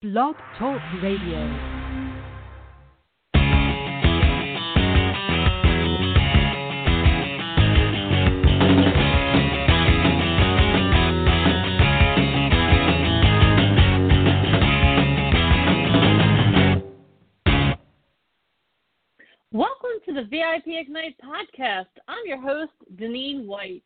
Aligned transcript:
Blog 0.00 0.36
Talk 0.56 0.80
Radio. 1.02 1.40
Welcome 19.50 19.90
to 20.06 20.14
the 20.14 20.22
VIP 20.30 20.66
Ignite 20.66 21.16
podcast. 21.20 21.86
I'm 22.06 22.24
your 22.24 22.40
host, 22.40 22.70
Deneen 22.94 23.46
White. 23.46 23.82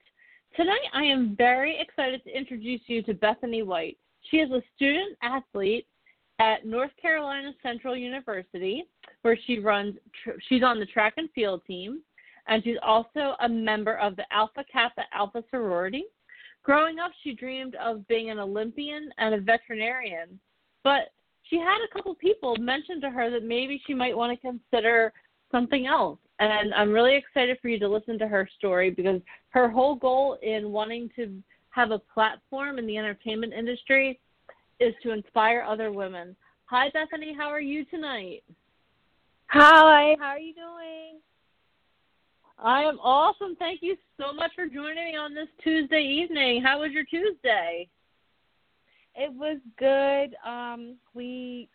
Tonight, 0.56 0.76
I 0.92 1.04
am 1.04 1.34
very 1.38 1.80
excited 1.80 2.22
to 2.24 2.36
introduce 2.36 2.82
you 2.84 3.02
to 3.04 3.14
Bethany 3.14 3.62
White. 3.62 3.96
She 4.30 4.36
is 4.36 4.50
a 4.50 4.62
student 4.76 5.16
athlete 5.22 5.86
at 6.38 6.66
North 6.66 6.90
Carolina 7.00 7.52
Central 7.62 7.96
University, 7.96 8.84
where 9.22 9.38
she 9.46 9.58
runs. 9.58 9.96
Tr- 10.22 10.38
she's 10.48 10.62
on 10.62 10.80
the 10.80 10.86
track 10.86 11.14
and 11.16 11.30
field 11.34 11.62
team, 11.66 12.00
and 12.46 12.62
she's 12.64 12.78
also 12.82 13.34
a 13.40 13.48
member 13.48 13.96
of 13.98 14.16
the 14.16 14.24
Alpha 14.32 14.64
Kappa 14.70 15.02
Alpha 15.12 15.44
sorority. 15.50 16.04
Growing 16.62 16.98
up, 16.98 17.10
she 17.22 17.34
dreamed 17.34 17.74
of 17.76 18.06
being 18.08 18.30
an 18.30 18.38
Olympian 18.38 19.10
and 19.18 19.34
a 19.34 19.40
veterinarian, 19.40 20.38
but 20.84 21.12
she 21.44 21.56
had 21.56 21.78
a 21.84 21.92
couple 21.92 22.14
people 22.14 22.56
mention 22.56 23.00
to 23.00 23.10
her 23.10 23.30
that 23.30 23.44
maybe 23.44 23.82
she 23.86 23.94
might 23.94 24.16
want 24.16 24.32
to 24.32 24.46
consider 24.46 25.12
something 25.50 25.86
else. 25.86 26.18
And 26.38 26.72
I'm 26.74 26.90
really 26.90 27.14
excited 27.14 27.58
for 27.60 27.68
you 27.68 27.78
to 27.80 27.88
listen 27.88 28.18
to 28.18 28.26
her 28.26 28.48
story 28.58 28.90
because 28.90 29.20
her 29.50 29.68
whole 29.68 29.94
goal 29.94 30.38
in 30.42 30.72
wanting 30.72 31.10
to 31.16 31.42
have 31.70 31.90
a 31.90 31.98
platform 31.98 32.78
in 32.78 32.86
the 32.86 32.96
entertainment 32.96 33.52
industry 33.52 34.18
is 34.82 34.94
to 35.02 35.12
inspire 35.12 35.64
other 35.66 35.92
women. 35.92 36.34
Hi, 36.66 36.90
Bethany. 36.90 37.34
How 37.36 37.48
are 37.48 37.60
you 37.60 37.84
tonight? 37.86 38.42
Hi. 39.46 40.16
How 40.18 40.28
are 40.28 40.38
you 40.38 40.54
doing? 40.54 41.20
I 42.58 42.82
am 42.82 42.98
awesome. 43.00 43.56
Thank 43.56 43.80
you 43.82 43.96
so 44.18 44.32
much 44.32 44.52
for 44.54 44.66
joining 44.66 45.12
me 45.12 45.16
on 45.16 45.34
this 45.34 45.48
Tuesday 45.62 46.02
evening. 46.02 46.62
How 46.62 46.80
was 46.80 46.92
your 46.92 47.04
Tuesday? 47.04 47.88
It 49.14 49.32
was 49.32 49.58
good. 49.78 50.36
Um, 50.48 50.96
we 51.12 51.68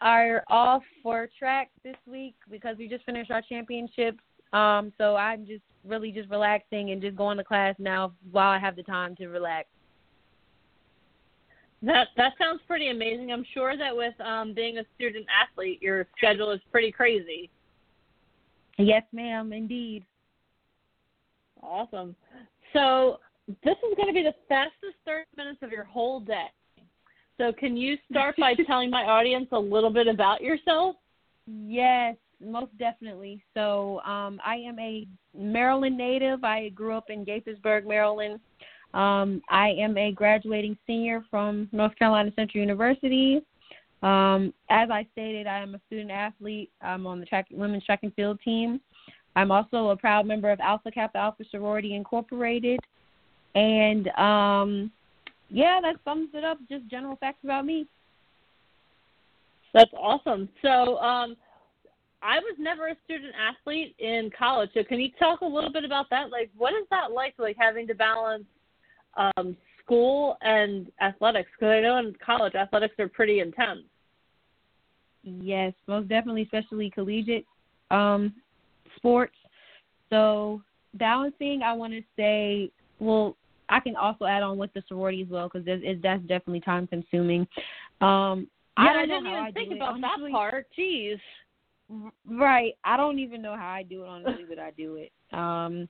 are 0.00 0.42
off 0.48 0.82
for 1.02 1.28
track 1.38 1.70
this 1.84 1.96
week 2.06 2.34
because 2.50 2.76
we 2.76 2.88
just 2.88 3.04
finished 3.04 3.30
our 3.30 3.42
championships. 3.42 4.18
Um, 4.52 4.92
so 4.98 5.16
I'm 5.16 5.46
just 5.46 5.62
really 5.86 6.12
just 6.12 6.28
relaxing 6.28 6.90
and 6.90 7.00
just 7.00 7.16
going 7.16 7.38
to 7.38 7.44
class 7.44 7.74
now 7.78 8.12
while 8.30 8.50
I 8.50 8.58
have 8.58 8.76
the 8.76 8.82
time 8.82 9.16
to 9.16 9.28
relax. 9.28 9.68
That 11.82 12.08
that 12.16 12.32
sounds 12.38 12.60
pretty 12.66 12.90
amazing. 12.90 13.32
I'm 13.32 13.44
sure 13.54 13.76
that 13.76 13.96
with 13.96 14.14
um, 14.20 14.54
being 14.54 14.78
a 14.78 14.84
student 14.94 15.26
athlete, 15.28 15.82
your 15.82 16.06
schedule 16.16 16.52
is 16.52 16.60
pretty 16.70 16.92
crazy. 16.92 17.50
Yes, 18.78 19.02
ma'am, 19.12 19.52
indeed. 19.52 20.04
Awesome. 21.62 22.14
So 22.72 23.18
this 23.46 23.76
is 23.76 23.96
going 23.96 24.08
to 24.08 24.14
be 24.14 24.22
the 24.22 24.34
fastest 24.48 24.96
30 25.04 25.26
minutes 25.36 25.58
of 25.62 25.70
your 25.70 25.84
whole 25.84 26.20
day. 26.20 26.46
So 27.38 27.52
can 27.52 27.76
you 27.76 27.96
start 28.10 28.36
by 28.38 28.54
telling 28.66 28.90
my 28.90 29.04
audience 29.04 29.48
a 29.52 29.58
little 29.58 29.90
bit 29.90 30.06
about 30.06 30.40
yourself? 30.40 30.96
Yes, 31.46 32.16
most 32.40 32.76
definitely. 32.78 33.42
So 33.54 34.00
um, 34.00 34.40
I 34.44 34.56
am 34.56 34.78
a 34.78 35.06
Maryland 35.36 35.96
native. 35.96 36.44
I 36.44 36.70
grew 36.70 36.96
up 36.96 37.06
in 37.08 37.24
Gaithersburg, 37.24 37.86
Maryland. 37.86 38.40
Um, 38.94 39.42
I 39.48 39.70
am 39.78 39.96
a 39.96 40.12
graduating 40.12 40.76
senior 40.86 41.24
from 41.30 41.68
North 41.72 41.96
Carolina 41.96 42.30
Central 42.36 42.60
University. 42.60 43.40
Um, 44.02 44.52
as 44.68 44.90
I 44.90 45.06
stated, 45.12 45.46
I 45.46 45.60
am 45.60 45.74
a 45.74 45.80
student 45.86 46.10
athlete. 46.10 46.70
I'm 46.82 47.06
on 47.06 47.20
the 47.20 47.26
track, 47.26 47.46
women's 47.50 47.84
track 47.84 48.00
and 48.02 48.12
field 48.14 48.40
team. 48.44 48.80
I'm 49.34 49.50
also 49.50 49.88
a 49.88 49.96
proud 49.96 50.26
member 50.26 50.50
of 50.50 50.60
Alpha 50.60 50.90
Kappa 50.90 51.18
Alpha 51.18 51.44
Sorority 51.50 51.94
Incorporated. 51.94 52.80
And 53.54 54.08
um, 54.18 54.92
yeah, 55.50 55.80
that 55.82 55.96
sums 56.04 56.30
it 56.34 56.44
up. 56.44 56.58
Just 56.68 56.86
general 56.88 57.16
facts 57.16 57.44
about 57.44 57.64
me. 57.64 57.86
That's 59.72 59.92
awesome. 59.96 60.48
So, 60.60 60.98
um, 60.98 61.36
I 62.22 62.38
was 62.38 62.56
never 62.58 62.88
a 62.88 62.96
student 63.04 63.32
athlete 63.34 63.96
in 63.98 64.30
college. 64.38 64.70
So, 64.74 64.84
can 64.84 65.00
you 65.00 65.10
talk 65.18 65.40
a 65.40 65.46
little 65.46 65.72
bit 65.72 65.84
about 65.84 66.10
that? 66.10 66.30
Like, 66.30 66.50
what 66.56 66.72
is 66.74 66.86
that 66.90 67.12
like? 67.12 67.34
Like 67.38 67.56
having 67.58 67.86
to 67.86 67.94
balance 67.94 68.44
um, 69.16 69.56
school 69.84 70.36
and 70.42 70.90
athletics? 71.00 71.50
Because 71.58 71.72
I 71.72 71.80
know 71.80 71.98
in 71.98 72.14
college 72.24 72.54
athletics 72.54 72.94
are 72.98 73.08
pretty 73.08 73.40
intense. 73.40 73.82
Yes, 75.22 75.72
most 75.86 76.08
definitely, 76.08 76.42
especially 76.42 76.90
collegiate 76.90 77.46
um, 77.90 78.34
sports. 78.96 79.36
So 80.10 80.62
balancing, 80.94 81.62
I 81.64 81.72
want 81.72 81.92
to 81.92 82.02
say, 82.16 82.70
well, 82.98 83.36
I 83.68 83.80
can 83.80 83.96
also 83.96 84.24
add 84.24 84.42
on 84.42 84.58
with 84.58 84.72
the 84.74 84.82
sorority 84.88 85.22
as 85.22 85.28
well 85.28 85.48
because 85.48 85.66
that's 85.66 86.22
definitely 86.22 86.60
time 86.60 86.86
consuming. 86.86 87.46
Um, 88.00 88.48
yeah, 88.78 88.84
I, 88.84 88.92
don't 88.92 88.96
I 88.96 89.06
didn't 89.06 89.26
even 89.26 89.38
I 89.38 89.50
think 89.52 89.72
about 89.72 89.96
it, 89.96 90.00
that 90.02 90.18
part. 90.30 90.66
Jeez. 90.78 91.18
Right. 92.28 92.74
I 92.84 92.96
don't 92.96 93.18
even 93.18 93.42
know 93.42 93.54
how 93.56 93.68
I 93.68 93.82
do 93.82 94.02
it 94.02 94.08
honestly, 94.08 94.44
but 94.48 94.58
I 94.58 94.70
do 94.72 94.96
it. 94.96 95.12
Um 95.32 95.88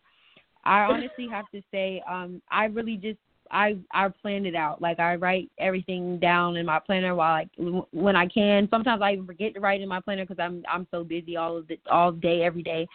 I 0.64 0.80
honestly 0.82 1.28
have 1.28 1.50
to 1.52 1.62
say, 1.70 2.02
um, 2.08 2.40
I 2.50 2.66
really 2.66 2.96
just 2.96 3.18
I 3.50 3.76
I 3.92 4.08
plan 4.08 4.46
it 4.46 4.54
out. 4.54 4.80
Like 4.80 4.98
I 4.98 5.16
write 5.16 5.50
everything 5.58 6.18
down 6.18 6.56
in 6.56 6.64
my 6.64 6.78
planner 6.78 7.14
while 7.14 7.34
I 7.34 7.46
when 7.90 8.16
I 8.16 8.26
can. 8.26 8.68
Sometimes 8.70 9.02
I 9.02 9.12
even 9.12 9.26
forget 9.26 9.54
to 9.54 9.60
write 9.60 9.80
in 9.80 9.88
my 9.88 10.00
planner 10.00 10.24
because 10.24 10.42
I'm 10.42 10.64
I'm 10.68 10.86
so 10.90 11.04
busy 11.04 11.36
all 11.36 11.58
of 11.58 11.68
the 11.68 11.78
all 11.90 12.12
day 12.12 12.42
every 12.42 12.62
day. 12.62 12.88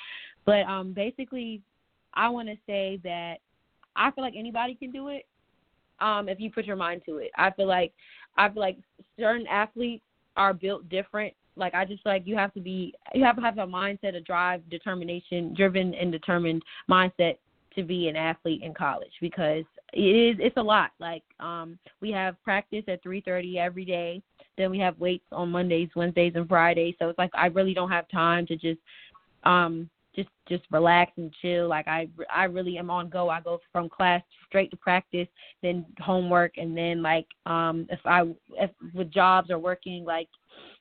But 0.46 0.64
um, 0.64 0.94
basically, 0.94 1.62
I 2.14 2.30
want 2.30 2.48
to 2.48 2.56
say 2.66 3.00
that 3.04 3.36
I 3.96 4.12
feel 4.12 4.24
like 4.24 4.36
anybody 4.36 4.76
can 4.76 4.92
do 4.92 5.10
it. 5.10 5.26
Um, 6.00 6.30
if 6.30 6.40
you 6.40 6.52
put 6.52 6.66
your 6.66 6.76
mind 6.76 7.02
to 7.06 7.18
it, 7.18 7.32
I 7.38 7.52
feel 7.52 7.68
like 7.68 7.94
I 8.38 8.50
feel 8.50 8.62
like 8.62 8.78
certain 9.20 9.48
athletes 9.48 10.04
are 10.36 10.54
built 10.54 10.88
different 10.90 11.34
like 11.56 11.74
I 11.74 11.86
just 11.86 12.06
like 12.06 12.24
you 12.26 12.36
have 12.36 12.54
to 12.54 12.60
be 12.60 12.94
you 13.14 13.24
have 13.24 13.36
to 13.36 13.42
have 13.42 13.58
a 13.58 13.66
mindset, 13.66 14.16
a 14.16 14.22
drive, 14.22 14.68
determination, 14.70 15.54
driven 15.56 15.94
and 15.96 16.12
determined 16.12 16.64
mindset 16.90 17.38
to 17.78 17.84
be 17.84 18.08
an 18.08 18.16
athlete 18.16 18.64
in 18.64 18.74
college 18.74 19.12
because 19.22 19.64
it 19.94 20.00
is 20.00 20.36
it's 20.40 20.58
a 20.58 20.62
lot. 20.62 20.92
Like 21.00 21.24
um 21.40 21.78
we 22.02 22.12
have 22.12 22.42
practice 22.44 22.84
at 22.88 23.04
3:30 23.04 23.58
every 23.58 23.86
day. 23.86 24.22
Then 24.58 24.72
we 24.72 24.80
have 24.80 25.00
weights 25.00 25.26
on 25.32 25.52
Mondays, 25.52 25.90
Wednesdays 25.96 26.34
and 26.36 26.48
Fridays. 26.48 26.96
So 27.00 27.10
it's 27.10 27.20
like 27.20 27.32
I 27.34 27.48
really 27.48 27.74
don't 27.74 27.92
have 27.92 28.08
time 28.10 28.46
to 28.48 28.56
just 28.56 28.80
um 29.44 29.90
just 30.16 30.30
just 30.50 30.64
relax 30.72 31.12
and 31.18 31.34
chill. 31.42 31.68
Like 31.68 31.88
I 31.88 32.10
I 32.34 32.46
really 32.46 32.78
am 32.78 32.90
on 32.90 33.10
go. 33.10 33.30
I 33.30 33.40
go 33.40 33.60
from 33.72 33.88
class 33.88 34.22
straight 34.48 34.72
to 34.72 34.78
practice, 34.78 35.28
then 35.62 35.86
homework 36.00 36.58
and 36.58 36.76
then 36.76 37.02
like 37.02 37.28
um 37.46 37.88
if 37.90 38.00
I 38.06 38.24
if 38.54 38.72
with 38.94 39.12
jobs 39.12 39.52
or 39.52 39.60
working 39.60 40.04
like 40.04 40.28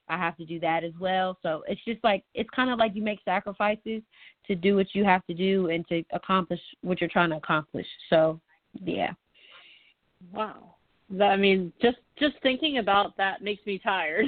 I 0.09 0.17
have 0.17 0.37
to 0.37 0.45
do 0.45 0.59
that 0.61 0.83
as 0.83 0.93
well. 0.99 1.37
So 1.41 1.63
it's 1.67 1.83
just 1.85 2.03
like 2.03 2.23
it's 2.33 2.49
kind 2.51 2.69
of 2.69 2.79
like 2.79 2.95
you 2.95 3.01
make 3.03 3.19
sacrifices 3.25 4.01
to 4.47 4.55
do 4.55 4.75
what 4.75 4.87
you 4.93 5.03
have 5.03 5.25
to 5.27 5.33
do 5.33 5.69
and 5.69 5.87
to 5.87 6.03
accomplish 6.13 6.59
what 6.81 7.01
you're 7.01 7.09
trying 7.09 7.29
to 7.31 7.37
accomplish. 7.37 7.87
So 8.09 8.39
yeah. 8.73 9.11
Wow. 10.33 10.75
That, 11.09 11.31
I 11.31 11.37
mean, 11.37 11.71
just 11.81 11.97
just 12.19 12.35
thinking 12.41 12.77
about 12.79 13.15
that 13.17 13.41
makes 13.41 13.65
me 13.65 13.79
tired. 13.79 14.25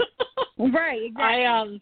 right. 0.58 1.02
Exactly. 1.06 1.44
I 1.44 1.60
um 1.60 1.80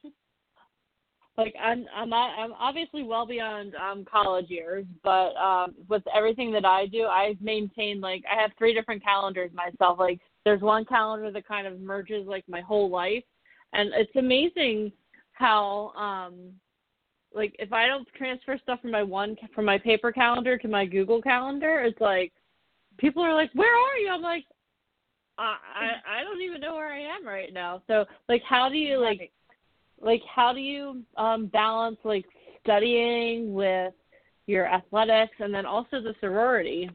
like 1.36 1.54
I'm 1.60 1.86
I'm 1.94 2.12
I'm 2.12 2.52
obviously 2.52 3.02
well 3.02 3.26
beyond 3.26 3.74
um 3.74 4.04
college 4.10 4.50
years, 4.50 4.84
but 5.02 5.34
um 5.36 5.74
with 5.88 6.02
everything 6.14 6.52
that 6.52 6.64
I 6.64 6.86
do, 6.86 7.04
I've 7.06 7.40
maintained 7.40 8.00
like 8.00 8.22
I 8.30 8.40
have 8.40 8.52
three 8.58 8.74
different 8.74 9.02
calendars 9.02 9.50
myself. 9.52 9.98
Like 9.98 10.20
there's 10.44 10.60
one 10.60 10.84
calendar 10.84 11.30
that 11.30 11.48
kind 11.48 11.66
of 11.66 11.80
merges 11.80 12.26
like 12.26 12.44
my 12.48 12.60
whole 12.60 12.90
life, 12.90 13.24
and 13.72 13.90
it's 13.94 14.14
amazing 14.16 14.92
how 15.32 15.90
um 15.96 16.52
like 17.34 17.54
if 17.58 17.72
I 17.72 17.86
don't 17.86 18.06
transfer 18.16 18.58
stuff 18.62 18.80
from 18.80 18.92
my 18.92 19.02
one 19.02 19.36
from 19.54 19.64
my 19.64 19.78
paper 19.78 20.12
calendar 20.12 20.56
to 20.58 20.68
my 20.68 20.86
Google 20.86 21.20
calendar, 21.20 21.80
it's 21.80 22.00
like 22.00 22.32
people 22.98 23.22
are 23.22 23.34
like, 23.34 23.50
"Where 23.54 23.74
are 23.74 23.96
you?" 23.98 24.10
I'm 24.10 24.22
like, 24.22 24.44
I 25.38 25.56
I, 25.74 26.20
I 26.20 26.24
don't 26.24 26.42
even 26.42 26.60
know 26.60 26.74
where 26.74 26.92
I 26.92 27.00
am 27.00 27.26
right 27.26 27.52
now. 27.52 27.82
So 27.86 28.04
like, 28.28 28.42
how 28.48 28.68
do 28.68 28.76
you 28.76 28.98
like 28.98 29.32
like 30.00 30.22
how 30.32 30.52
do 30.52 30.60
you 30.60 31.02
um 31.16 31.46
balance 31.46 31.98
like 32.04 32.26
studying 32.62 33.52
with 33.52 33.94
your 34.46 34.66
athletics 34.66 35.34
and 35.40 35.52
then 35.52 35.66
also 35.66 36.00
the 36.00 36.14
sorority? 36.20 36.90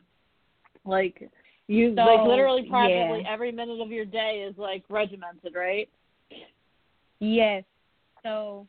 Like 0.85 1.29
you 1.69 1.93
So, 1.95 2.01
like 2.01 2.27
literally 2.27 2.65
probably 2.67 3.21
yeah. 3.21 3.31
every 3.31 3.51
minute 3.51 3.79
of 3.79 3.91
your 3.91 4.05
day 4.05 4.45
is 4.49 4.57
like 4.57 4.83
regimented, 4.89 5.53
right? 5.55 5.87
Yes. 7.19 7.63
So 8.23 8.65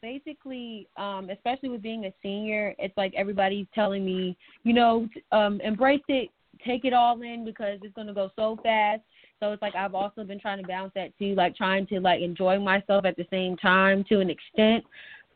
basically, 0.00 0.88
um, 0.96 1.28
especially 1.28 1.68
with 1.68 1.82
being 1.82 2.06
a 2.06 2.12
senior, 2.22 2.74
it's 2.78 2.96
like 2.96 3.12
everybody's 3.14 3.66
telling 3.74 4.04
me, 4.04 4.36
you 4.64 4.72
know, 4.72 5.06
um, 5.30 5.60
embrace 5.60 6.00
it, 6.08 6.30
take 6.66 6.86
it 6.86 6.94
all 6.94 7.20
in 7.20 7.44
because 7.44 7.78
it's 7.82 7.94
gonna 7.94 8.14
go 8.14 8.30
so 8.34 8.58
fast. 8.62 9.02
So 9.40 9.52
it's 9.52 9.60
like 9.60 9.74
I've 9.74 9.94
also 9.94 10.24
been 10.24 10.40
trying 10.40 10.62
to 10.62 10.66
balance 10.66 10.92
that 10.94 11.16
too, 11.18 11.34
like 11.34 11.54
trying 11.54 11.86
to 11.88 12.00
like 12.00 12.22
enjoy 12.22 12.58
myself 12.58 13.04
at 13.04 13.16
the 13.16 13.26
same 13.30 13.58
time 13.58 14.04
to 14.08 14.20
an 14.20 14.30
extent. 14.30 14.84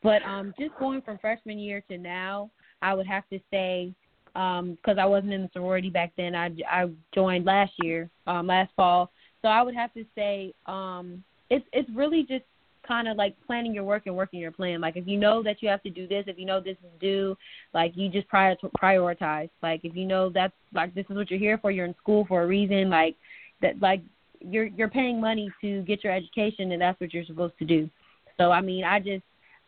But 0.01 0.23
um 0.23 0.51
just 0.59 0.75
going 0.79 1.03
from 1.03 1.19
freshman 1.19 1.59
year 1.59 1.83
to 1.91 1.97
now, 1.99 2.49
I 2.81 2.95
would 2.95 3.07
have 3.07 3.27
to 3.29 3.39
say 3.51 3.93
um 4.35 4.75
because 4.75 4.97
I 4.99 5.05
wasn't 5.05 5.33
in 5.33 5.43
the 5.43 5.49
sorority 5.53 5.89
back 5.89 6.11
then. 6.17 6.35
I 6.35 6.51
I 6.69 6.89
joined 7.13 7.45
last 7.45 7.73
year, 7.81 8.09
um 8.27 8.47
last 8.47 8.71
fall. 8.75 9.11
So 9.41 9.47
I 9.47 9.61
would 9.61 9.75
have 9.75 9.93
to 9.93 10.05
say 10.15 10.53
um 10.65 11.23
it's 11.49 11.65
it's 11.73 11.89
really 11.93 12.23
just 12.23 12.43
kind 12.87 13.07
of 13.07 13.17
like 13.17 13.35
planning 13.45 13.73
your 13.73 13.83
work 13.83 14.03
and 14.05 14.15
working 14.15 14.39
your 14.39 14.51
plan. 14.51 14.79
Like 14.79 14.95
if 14.95 15.07
you 15.07 15.17
know 15.17 15.43
that 15.43 15.61
you 15.61 15.69
have 15.69 15.83
to 15.83 15.89
do 15.89 16.07
this, 16.07 16.23
if 16.27 16.39
you 16.39 16.45
know 16.45 16.61
this 16.61 16.77
is 16.83 16.99
due, 17.01 17.35
like 17.73 17.91
you 17.95 18.09
just 18.09 18.27
prior 18.27 18.55
prioritize. 18.81 19.49
Like 19.61 19.81
if 19.83 19.95
you 19.95 20.05
know 20.05 20.29
that's 20.29 20.53
like 20.73 20.95
this 20.95 21.05
is 21.09 21.15
what 21.15 21.29
you're 21.29 21.39
here 21.39 21.57
for, 21.57 21.71
you're 21.71 21.85
in 21.85 21.95
school 22.01 22.25
for 22.27 22.43
a 22.43 22.47
reason. 22.47 22.89
Like 22.89 23.15
that, 23.61 23.79
like 23.81 24.01
you're 24.39 24.65
you're 24.65 24.89
paying 24.89 25.19
money 25.19 25.51
to 25.61 25.81
get 25.83 26.03
your 26.03 26.13
education, 26.13 26.71
and 26.71 26.81
that's 26.81 26.99
what 26.99 27.13
you're 27.13 27.25
supposed 27.25 27.57
to 27.59 27.65
do. 27.65 27.89
So 28.37 28.51
I 28.51 28.61
mean, 28.61 28.83
I 28.83 28.99
just 28.99 29.23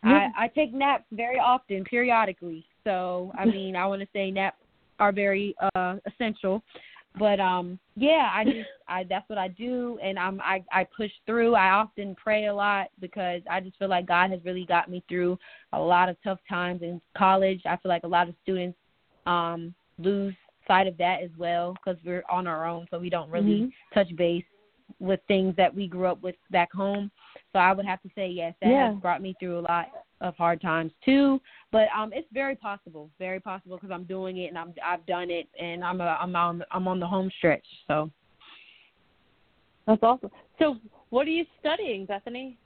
yeah. 0.06 0.30
I 0.38 0.46
I 0.46 0.48
take 0.48 0.74
naps 0.74 1.06
very 1.12 1.40
often, 1.40 1.84
periodically. 1.84 2.66
So 2.84 3.32
I 3.38 3.46
mean, 3.46 3.76
I 3.76 3.86
want 3.88 4.02
to 4.02 4.08
say 4.14 4.32
naps 4.32 4.58
are 5.00 5.12
very 5.12 5.56
uh 5.76 5.96
essential. 6.06 6.64
But 7.18 7.40
um 7.40 7.80
yeah 7.96 8.30
i 8.34 8.44
just 8.44 8.70
i 8.88 9.04
that's 9.04 9.28
what 9.30 9.40
i 9.40 9.48
do 9.48 9.98
and 10.02 10.18
i'm 10.20 10.40
i 10.42 10.64
i 10.72 10.86
push 10.96 11.12
through. 11.26 11.56
I 11.56 11.72
often 11.72 12.16
pray 12.16 12.46
a 12.46 12.54
lot 12.54 12.88
because 13.02 13.42
i 13.50 13.60
just 13.60 13.78
feel 13.80 13.90
like 13.90 14.06
god 14.06 14.30
has 14.30 14.40
really 14.46 14.66
got 14.66 14.90
me 14.90 15.04
through 15.10 15.38
a 15.74 15.80
lot 15.80 16.08
of 16.10 16.18
tough 16.24 16.40
times 16.48 16.82
in 16.84 17.02
college. 17.18 17.62
I 17.66 17.78
feel 17.78 17.90
like 17.90 18.04
a 18.04 18.08
lot 18.08 18.30
of 18.30 18.36
students 18.44 18.78
um 19.26 19.74
lose 19.98 20.36
sight 20.68 20.86
of 20.86 20.98
that 20.98 21.24
as 21.24 21.32
well 21.38 21.74
because 21.74 22.00
we're 22.06 22.24
on 22.30 22.46
our 22.46 22.68
own 22.68 22.86
so 22.92 23.00
we 23.00 23.10
don't 23.10 23.30
really 23.32 23.62
mm-hmm. 23.62 23.94
touch 24.00 24.16
base 24.16 24.46
with 25.00 25.20
things 25.28 25.56
that 25.58 25.74
we 25.74 25.88
grew 25.88 26.06
up 26.06 26.22
with 26.22 26.36
back 26.52 26.72
home. 26.72 27.10
So 27.54 27.60
i 27.60 27.74
would 27.74 27.88
have 27.88 28.02
to 28.04 28.10
say 28.14 28.28
yes 28.30 28.54
that 28.62 28.70
yeah. 28.70 28.92
has 28.92 29.02
brought 29.02 29.22
me 29.22 29.36
through 29.40 29.60
a 29.60 29.62
lot 29.62 29.88
of 30.22 30.36
hard 30.36 30.62
times 30.62 30.92
too. 31.04 31.40
But 31.72 31.88
um, 31.98 32.12
it's 32.14 32.28
very 32.34 32.56
possible, 32.56 33.10
very 33.20 33.40
possible 33.40 33.78
because 33.78 33.92
I'm 33.92 34.06
doing 34.06 34.38
it 34.38 34.48
and 34.48 34.58
I'm 34.58 34.74
I've 34.86 35.06
done 35.06 35.30
it 35.30 35.48
and 35.60 35.84
I'm 35.84 36.02
a, 36.02 36.18
I'm 36.22 36.36
on 36.36 36.64
I'm 36.72 36.88
on 36.88 37.00
the 37.00 37.08
home 37.08 37.32
stretch. 37.38 37.66
So 37.88 38.10
that's 39.88 40.04
awesome. 40.04 40.32
So 40.60 40.78
what 41.10 41.28
are 41.28 41.32
you 41.32 41.46
studying, 41.60 42.06
Bethany? 42.06 42.58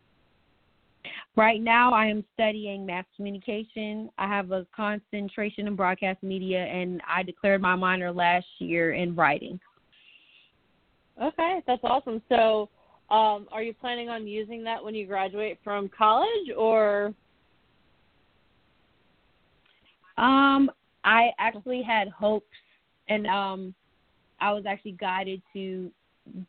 Right 1.35 1.61
now, 1.61 1.91
I 1.93 2.05
am 2.05 2.23
studying 2.33 2.85
mass 2.85 3.05
communication. 3.15 4.09
I 4.17 4.27
have 4.27 4.51
a 4.51 4.65
concentration 4.75 5.67
in 5.67 5.75
broadcast 5.75 6.23
media, 6.23 6.63
and 6.63 7.01
I 7.07 7.23
declared 7.23 7.61
my 7.61 7.75
minor 7.75 8.11
last 8.11 8.45
year 8.59 8.93
in 8.93 9.15
writing. 9.15 9.59
Okay, 11.21 11.61
that's 11.67 11.83
awesome. 11.83 12.21
So, 12.29 12.69
um, 13.09 13.47
are 13.51 13.61
you 13.61 13.73
planning 13.73 14.09
on 14.09 14.27
using 14.27 14.63
that 14.63 14.83
when 14.83 14.95
you 14.95 15.05
graduate 15.05 15.59
from 15.63 15.89
college, 15.89 16.51
or 16.57 17.13
um, 20.17 20.71
I 21.03 21.31
actually 21.39 21.81
had 21.81 22.09
hopes, 22.09 22.45
and 23.09 23.27
um, 23.27 23.73
I 24.39 24.51
was 24.51 24.65
actually 24.65 24.93
guided 24.93 25.41
to 25.53 25.91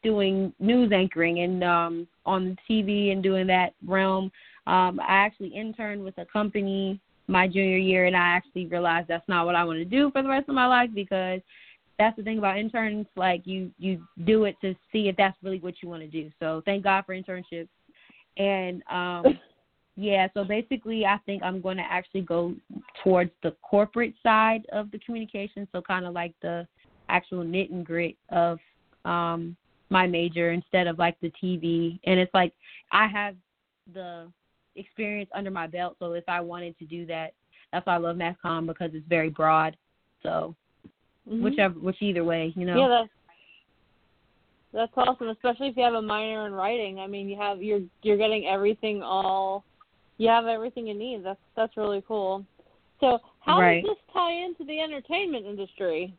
doing 0.03 0.53
news 0.61 0.93
anchoring 0.93 1.41
and 1.41 1.65
um 1.65 2.07
on 2.25 2.57
the 2.69 2.85
TV 2.85 3.13
and 3.13 3.23
doing 3.23 3.47
that 3.49 3.75
realm. 3.85 4.31
Um, 4.67 5.01
I 5.01 5.15
actually 5.17 5.49
interned 5.49 6.03
with 6.03 6.17
a 6.19 6.25
company 6.25 7.01
my 7.27 7.47
junior 7.49 7.79
year, 7.79 8.07
and 8.07 8.17
I 8.17 8.37
actually 8.37 8.67
realized 8.67 9.09
that's 9.09 9.29
not 9.29 9.47
what 9.47 9.55
I 9.55 9.65
want 9.65 9.79
to 9.79 9.85
do 9.85 10.11
for 10.11 10.23
the 10.23 10.29
rest 10.29 10.49
of 10.49 10.55
my 10.55 10.67
life 10.67 10.91
because 10.95 11.41
that's 11.99 12.17
the 12.17 12.23
thing 12.23 12.39
about 12.39 12.59
interns. 12.59 13.07
Like 13.17 13.43
you, 13.47 13.71
you 13.79 14.03
do 14.25 14.45
it 14.45 14.57
to 14.61 14.75
see 14.93 15.09
if 15.09 15.17
that's 15.17 15.37
really 15.43 15.61
what 15.61 15.75
you 15.83 15.89
want 15.89 16.03
to 16.03 16.09
do. 16.09 16.31
So 16.41 16.63
thank 16.65 16.85
God 16.85 17.05
for 17.07 17.15
internships. 17.15 17.69
And 18.37 18.83
um, 18.91 19.39
yeah, 19.96 20.26
so 20.35 20.43
basically, 20.44 21.06
I 21.06 21.19
think 21.25 21.43
I'm 21.43 21.61
going 21.61 21.76
to 21.76 21.85
actually 21.88 22.23
go 22.23 22.55
towards 23.02 23.31
the 23.43 23.52
corporate 23.62 24.14
side 24.23 24.67
of 24.73 24.91
the 24.91 24.99
communication, 24.99 25.69
so 25.70 25.81
kind 25.81 26.05
of 26.05 26.14
like 26.14 26.35
the 26.43 26.67
actual 27.08 27.44
knit 27.44 27.70
and 27.70 27.85
grit 27.85 28.17
of 28.31 28.58
um 29.05 29.55
my 29.91 30.06
major 30.06 30.52
instead 30.52 30.87
of 30.87 30.99
like 30.99 31.17
the 31.20 31.31
TV. 31.43 32.00
And 32.05 32.19
it's 32.19 32.32
like 32.35 32.52
I 32.91 33.06
have 33.06 33.37
the 33.93 34.32
experience 34.75 35.31
under 35.35 35.50
my 35.50 35.69
belt, 35.69 35.96
so 36.00 36.12
if 36.14 36.25
I 36.26 36.41
wanted 36.41 36.76
to 36.79 36.87
do 36.87 37.06
that, 37.06 37.35
that's 37.73 37.87
why 37.87 37.94
I 37.94 37.99
love 37.99 38.17
mass 38.17 38.37
comm 38.44 38.67
because 38.67 38.91
it's 38.94 39.06
very 39.08 39.31
broad. 39.31 39.76
So 40.25 40.56
mm-hmm. 41.29 41.44
whichever, 41.44 41.79
which 41.79 42.00
either 42.00 42.25
way, 42.25 42.52
you 42.56 42.67
know. 42.67 42.76
Yeah, 42.76 42.88
that's 42.88 43.11
that's 44.73 44.93
awesome, 44.96 45.29
especially 45.29 45.69
if 45.69 45.76
you 45.76 45.85
have 45.85 45.94
a 45.94 46.02
minor 46.02 46.49
in 46.49 46.52
writing. 46.52 46.99
I 46.99 47.06
mean, 47.06 47.29
you 47.29 47.38
have 47.38 47.62
you're 47.62 47.82
you're 48.02 48.17
getting 48.17 48.46
everything 48.46 49.02
all 49.02 49.64
you 50.19 50.29
have 50.29 50.47
everything 50.47 50.87
you 50.87 50.95
need. 50.95 51.25
That's 51.25 51.41
that's 51.57 51.77
really 51.77 52.03
cool. 52.07 52.45
So 53.01 53.19
how 53.41 53.61
right. 53.61 53.83
does 53.83 53.91
this 53.91 54.13
tie 54.13 54.33
into 54.33 54.65
the 54.65 54.81
entertainment 54.81 55.47
industry? 55.47 56.15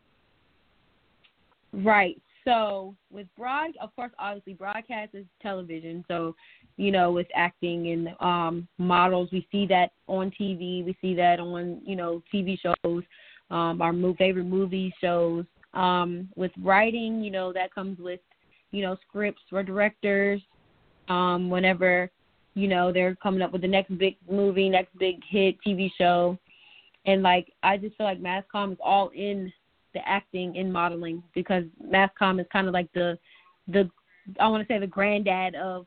Right. 1.73 2.21
So 2.43 2.95
with 3.11 3.27
broad, 3.35 3.71
of 3.81 3.95
course, 3.95 4.11
obviously 4.19 4.53
broadcast 4.53 5.15
is 5.15 5.25
television. 5.41 6.05
So 6.07 6.35
you 6.77 6.91
know, 6.91 7.11
with 7.11 7.27
acting 7.33 7.87
and 7.91 8.09
um, 8.19 8.67
models, 8.77 9.29
we 9.31 9.47
see 9.51 9.65
that 9.67 9.91
on 10.07 10.31
TV. 10.39 10.85
We 10.85 10.95
see 11.01 11.15
that 11.15 11.39
on 11.39 11.81
you 11.85 11.95
know 11.95 12.21
TV 12.33 12.57
shows, 12.59 13.03
um, 13.49 13.81
our 13.81 13.93
favorite 14.17 14.45
movie 14.45 14.93
shows. 15.01 15.45
Um, 15.73 16.29
with 16.37 16.51
writing, 16.61 17.21
you 17.21 17.31
know, 17.31 17.51
that 17.53 17.73
comes 17.73 17.99
with 17.99 18.19
you 18.71 18.81
know 18.81 18.97
scripts 19.07 19.41
for 19.49 19.63
directors. 19.63 20.41
Um, 21.07 21.49
whenever 21.51 22.09
you 22.55 22.67
know 22.67 22.91
they're 22.91 23.15
coming 23.15 23.41
up 23.41 23.51
with 23.51 23.61
the 23.61 23.67
next 23.67 23.95
big 23.97 24.15
movie 24.29 24.69
next 24.69 24.97
big 24.97 25.21
hit 25.29 25.55
tv 25.65 25.89
show. 25.97 26.37
And 27.05 27.21
like 27.21 27.51
i 27.61 27.77
just 27.77 27.95
feel 27.97 28.07
like 28.07 28.19
mass 28.19 28.43
comm 28.53 28.71
is 28.71 28.77
all 28.83 29.09
in 29.09 29.51
the 29.93 30.07
acting 30.07 30.57
and 30.57 30.73
modeling 30.73 31.21
because 31.33 31.63
mass 31.81 32.09
comm 32.19 32.39
is 32.39 32.47
kind 32.51 32.67
of 32.67 32.73
like 32.73 32.91
the 32.93 33.17
the 33.67 33.89
i 34.39 34.47
want 34.47 34.67
to 34.67 34.73
say 34.73 34.79
the 34.79 34.87
granddad 34.87 35.55
of 35.55 35.85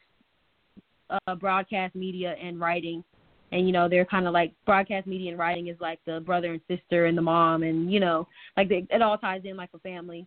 uh 1.11 1.35
broadcast 1.35 1.95
media 1.95 2.35
and 2.43 2.61
writing. 2.61 3.03
And 3.51 3.67
you 3.67 3.73
know 3.73 3.89
they're 3.89 4.05
kind 4.05 4.27
of 4.27 4.35
like 4.35 4.53
broadcast 4.67 5.07
media 5.07 5.31
and 5.31 5.39
writing 5.39 5.69
is 5.69 5.77
like 5.81 6.01
the 6.05 6.21
brother 6.21 6.53
and 6.53 6.61
sister 6.69 7.07
and 7.07 7.17
the 7.17 7.23
mom 7.23 7.63
and 7.63 7.91
you 7.91 7.99
know 7.99 8.29
like 8.59 8.69
they, 8.69 8.87
it 8.91 9.01
all 9.01 9.17
ties 9.17 9.41
in 9.45 9.57
like 9.57 9.71
a 9.75 9.79
family. 9.79 10.27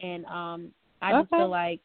And 0.00 0.24
um 0.26 0.72
i 1.00 1.12
okay. 1.12 1.20
just 1.22 1.30
feel 1.30 1.48
like 1.48 1.80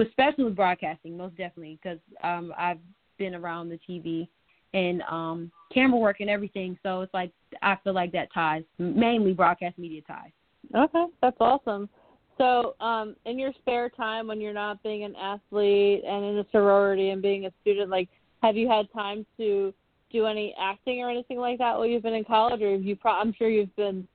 especially 0.00 0.44
with 0.44 0.56
broadcasting, 0.56 1.16
most 1.16 1.36
definitely, 1.36 1.78
because 1.82 1.98
um, 2.22 2.52
I've 2.56 2.78
been 3.18 3.34
around 3.34 3.68
the 3.68 3.78
TV 3.88 4.28
and 4.74 5.02
um, 5.02 5.52
camera 5.72 5.98
work 5.98 6.20
and 6.20 6.30
everything. 6.30 6.78
So 6.82 7.02
it's 7.02 7.12
like 7.12 7.32
I 7.60 7.76
feel 7.84 7.92
like 7.92 8.12
that 8.12 8.28
ties 8.32 8.62
mainly 8.78 9.32
broadcast 9.32 9.78
media 9.78 10.00
ties. 10.06 10.30
Okay, 10.74 11.06
that's 11.20 11.36
awesome. 11.40 11.88
So, 12.38 12.74
um, 12.80 13.14
in 13.26 13.38
your 13.38 13.52
spare 13.58 13.90
time 13.90 14.26
when 14.26 14.40
you're 14.40 14.54
not 14.54 14.82
being 14.82 15.04
an 15.04 15.14
athlete 15.16 16.02
and 16.06 16.24
in 16.24 16.38
a 16.38 16.46
sorority 16.50 17.10
and 17.10 17.20
being 17.20 17.46
a 17.46 17.52
student, 17.60 17.90
like, 17.90 18.08
have 18.42 18.56
you 18.56 18.68
had 18.68 18.90
time 18.92 19.26
to 19.36 19.74
do 20.10 20.26
any 20.26 20.54
acting 20.60 21.00
or 21.00 21.10
anything 21.10 21.38
like 21.38 21.58
that 21.58 21.76
while 21.76 21.86
you've 21.86 22.02
been 22.02 22.14
in 22.14 22.24
college, 22.24 22.62
or 22.62 22.72
have 22.72 22.84
you? 22.84 22.96
Pro- 22.96 23.12
I'm 23.20 23.34
sure 23.34 23.48
you've 23.48 23.74
been 23.76 24.08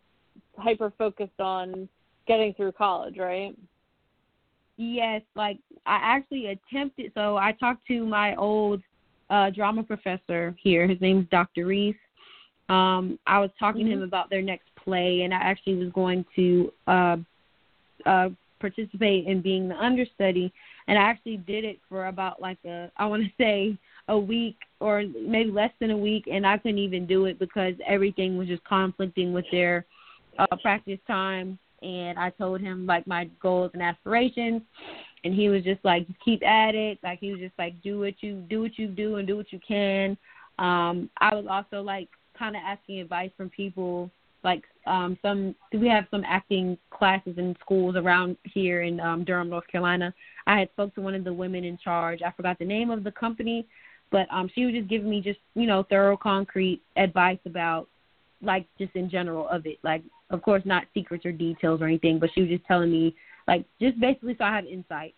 hyper 0.57 0.91
focused 0.97 1.39
on 1.39 1.87
getting 2.27 2.53
through 2.55 2.71
college, 2.71 3.17
right? 3.17 3.55
Yes, 4.77 5.23
like 5.35 5.57
I 5.85 5.99
actually 6.01 6.47
attempted. 6.47 7.11
So 7.15 7.35
I 7.35 7.51
talked 7.53 7.85
to 7.87 8.05
my 8.05 8.35
old 8.35 8.81
uh, 9.29 9.49
drama 9.49 9.83
professor 9.83 10.55
here. 10.61 10.87
His 10.87 11.01
name's 11.01 11.27
Dr. 11.29 11.65
Reese. 11.65 11.95
Um, 12.69 13.17
I 13.25 13.39
was 13.39 13.49
talking 13.59 13.81
mm-hmm. 13.81 13.91
to 13.91 13.97
him 13.97 14.03
about 14.03 14.29
their 14.29 14.41
next 14.41 14.67
play, 14.83 15.21
and 15.23 15.33
I 15.33 15.37
actually 15.37 15.75
was 15.75 15.91
going 15.93 16.25
to 16.35 16.71
uh, 16.85 17.17
uh, 18.05 18.29
participate 18.59 19.25
in 19.25 19.41
being 19.41 19.67
the 19.67 19.75
understudy. 19.75 20.53
And 20.87 20.97
I 20.97 21.01
actually 21.01 21.37
did 21.37 21.65
it 21.65 21.79
for 21.89 22.07
about 22.07 22.41
like 22.41 22.59
a, 22.65 22.91
I 22.97 23.07
want 23.07 23.23
to 23.23 23.29
say 23.43 23.77
a 24.09 24.17
week 24.17 24.57
or 24.79 25.03
maybe 25.21 25.49
less 25.49 25.71
than 25.79 25.89
a 25.91 25.97
week, 25.97 26.25
and 26.31 26.45
I 26.45 26.57
couldn't 26.59 26.77
even 26.77 27.07
do 27.07 27.25
it 27.25 27.39
because 27.39 27.73
everything 27.85 28.37
was 28.37 28.47
just 28.47 28.63
conflicting 28.65 29.33
with 29.33 29.45
their 29.51 29.85
uh, 30.37 30.55
practice 30.61 30.99
time 31.07 31.57
and 31.81 32.17
I 32.17 32.29
told 32.31 32.61
him 32.61 32.85
like 32.85 33.05
my 33.07 33.29
goals 33.41 33.71
and 33.73 33.83
aspirations 33.83 34.61
and 35.23 35.33
he 35.33 35.49
was 35.49 35.63
just 35.63 35.83
like 35.83 36.07
keep 36.23 36.45
at 36.45 36.75
it. 36.75 36.99
Like 37.03 37.19
he 37.19 37.31
was 37.31 37.39
just 37.39 37.57
like 37.57 37.81
do 37.81 37.99
what 37.99 38.15
you 38.21 38.43
do 38.49 38.61
what 38.61 38.77
you 38.77 38.87
do 38.87 39.17
and 39.17 39.27
do 39.27 39.37
what 39.37 39.51
you 39.51 39.59
can. 39.65 40.17
Um 40.59 41.09
I 41.19 41.35
was 41.35 41.45
also 41.49 41.81
like 41.81 42.09
kind 42.37 42.55
of 42.55 42.61
asking 42.65 42.99
advice 42.99 43.31
from 43.35 43.49
people 43.49 44.09
like 44.43 44.63
um 44.85 45.17
some 45.21 45.55
we 45.73 45.87
have 45.87 46.05
some 46.11 46.23
acting 46.25 46.77
classes 46.91 47.37
in 47.37 47.55
schools 47.61 47.95
around 47.95 48.37
here 48.43 48.83
in 48.83 48.99
um 48.99 49.23
Durham 49.23 49.49
North 49.49 49.67
Carolina. 49.67 50.13
I 50.45 50.59
had 50.59 50.69
spoke 50.71 50.95
to 50.95 51.01
one 51.01 51.15
of 51.15 51.23
the 51.23 51.33
women 51.33 51.63
in 51.63 51.77
charge. 51.77 52.21
I 52.21 52.31
forgot 52.31 52.57
the 52.59 52.65
name 52.65 52.89
of 52.89 53.03
the 53.03 53.11
company 53.11 53.67
but 54.11 54.27
um 54.31 54.49
she 54.53 54.65
was 54.65 54.73
just 54.73 54.87
giving 54.87 55.09
me 55.09 55.21
just 55.21 55.39
you 55.55 55.67
know 55.67 55.83
thorough 55.89 56.17
concrete 56.17 56.81
advice 56.95 57.39
about 57.45 57.87
like 58.41 58.65
just 58.77 58.95
in 58.95 59.09
general 59.09 59.47
of 59.49 59.65
it 59.65 59.77
like 59.83 60.03
of 60.29 60.41
course 60.41 60.61
not 60.65 60.83
secrets 60.93 61.25
or 61.25 61.31
details 61.31 61.81
or 61.81 61.85
anything, 61.85 62.19
but 62.19 62.29
she 62.33 62.41
was 62.41 62.49
just 62.49 62.65
telling 62.65 62.91
me 62.91 63.15
like 63.47 63.65
just 63.81 63.99
basically 63.99 64.35
so 64.37 64.43
I 64.43 64.55
have 64.55 64.65
insight. 64.65 65.15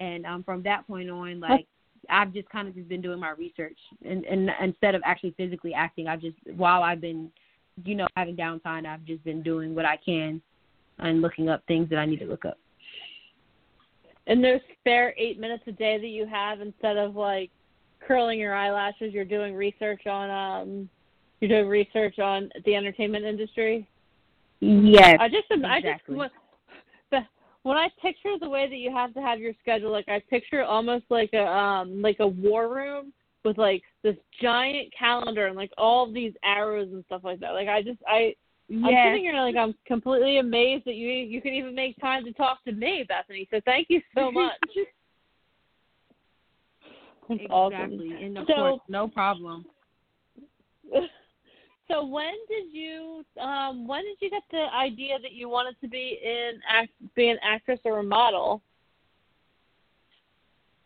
And 0.00 0.26
um, 0.26 0.44
from 0.44 0.62
that 0.62 0.86
point 0.86 1.10
on, 1.10 1.40
like 1.40 1.66
I've 2.08 2.32
just 2.32 2.48
kind 2.50 2.68
of 2.68 2.74
just 2.74 2.88
been 2.88 3.00
doing 3.00 3.18
my 3.18 3.30
research, 3.30 3.76
and, 4.04 4.24
and 4.24 4.50
instead 4.62 4.94
of 4.94 5.02
actually 5.04 5.34
physically 5.36 5.74
acting, 5.74 6.06
I've 6.06 6.20
just 6.20 6.36
while 6.56 6.82
I've 6.82 7.00
been, 7.00 7.30
you 7.84 7.94
know, 7.94 8.06
having 8.16 8.36
downtime, 8.36 8.86
I've 8.86 9.04
just 9.04 9.24
been 9.24 9.42
doing 9.42 9.74
what 9.74 9.84
I 9.84 9.96
can 9.96 10.40
and 10.98 11.20
looking 11.20 11.48
up 11.48 11.62
things 11.66 11.88
that 11.90 11.98
I 11.98 12.06
need 12.06 12.20
to 12.20 12.26
look 12.26 12.44
up. 12.44 12.58
And 14.26 14.44
those 14.44 14.60
spare 14.80 15.14
eight 15.16 15.40
minutes 15.40 15.64
a 15.66 15.72
day 15.72 15.98
that 15.98 16.08
you 16.08 16.26
have, 16.26 16.60
instead 16.60 16.96
of 16.96 17.16
like 17.16 17.50
curling 18.06 18.38
your 18.38 18.54
eyelashes, 18.54 19.12
you're 19.12 19.24
doing 19.24 19.54
research 19.54 20.06
on 20.06 20.30
um, 20.30 20.88
you're 21.40 21.48
doing 21.48 21.68
research 21.68 22.18
on 22.18 22.50
the 22.64 22.74
entertainment 22.74 23.24
industry. 23.24 23.88
Yes, 24.60 25.18
I 25.20 25.28
just 25.28 25.46
exactly. 25.50 26.16
I 26.18 26.28
just 26.28 26.34
when 27.68 27.76
I 27.76 27.88
picture 28.00 28.34
the 28.40 28.48
way 28.48 28.68
that 28.68 28.76
you 28.76 28.90
have 28.94 29.12
to 29.14 29.20
have 29.20 29.40
your 29.40 29.52
schedule, 29.60 29.90
like 29.90 30.08
I 30.08 30.20
picture 30.30 30.62
almost 30.62 31.04
like 31.10 31.30
a 31.34 31.46
um 31.46 32.00
like 32.00 32.16
a 32.20 32.26
war 32.26 32.74
room 32.74 33.12
with 33.44 33.58
like 33.58 33.82
this 34.02 34.16
giant 34.40 34.92
calendar 34.98 35.46
and 35.46 35.56
like 35.56 35.70
all 35.76 36.10
these 36.10 36.32
arrows 36.44 36.88
and 36.92 37.04
stuff 37.04 37.22
like 37.24 37.40
that. 37.40 37.52
Like 37.52 37.68
I 37.68 37.82
just 37.82 37.98
I 38.08 38.34
yes. 38.68 38.84
I'm 38.86 39.10
sitting 39.12 39.22
here 39.22 39.34
like 39.34 39.56
I'm 39.56 39.74
completely 39.86 40.38
amazed 40.38 40.84
that 40.86 40.94
you 40.94 41.08
you 41.08 41.42
can 41.42 41.52
even 41.52 41.74
make 41.74 41.96
time 42.00 42.24
to 42.24 42.32
talk 42.32 42.64
to 42.64 42.72
me, 42.72 43.04
Bethany. 43.06 43.46
So 43.50 43.60
thank 43.64 43.88
you 43.90 44.00
so 44.14 44.30
much. 44.32 44.52
Exactly. 47.30 47.46
awesome. 47.50 48.00
And 48.00 48.38
of 48.38 48.46
So- 48.48 48.54
course, 48.54 48.80
no 48.88 49.08
problem. 49.08 49.66
So 51.90 52.04
when 52.04 52.34
did 52.48 52.72
you 52.72 53.24
um 53.40 53.86
when 53.86 54.04
did 54.04 54.18
you 54.20 54.30
get 54.30 54.42
the 54.50 54.66
idea 54.74 55.18
that 55.22 55.32
you 55.32 55.48
wanted 55.48 55.76
to 55.80 55.88
be 55.88 56.18
in 56.22 56.60
act 56.68 56.90
be 57.14 57.28
an 57.28 57.38
actress 57.42 57.80
or 57.84 58.00
a 58.00 58.02
model? 58.02 58.60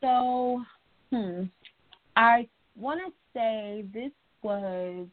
So, 0.00 0.62
hmm, 1.10 1.44
I 2.16 2.48
want 2.76 3.00
to 3.06 3.12
say 3.32 3.84
this 3.92 4.10
was 4.42 5.06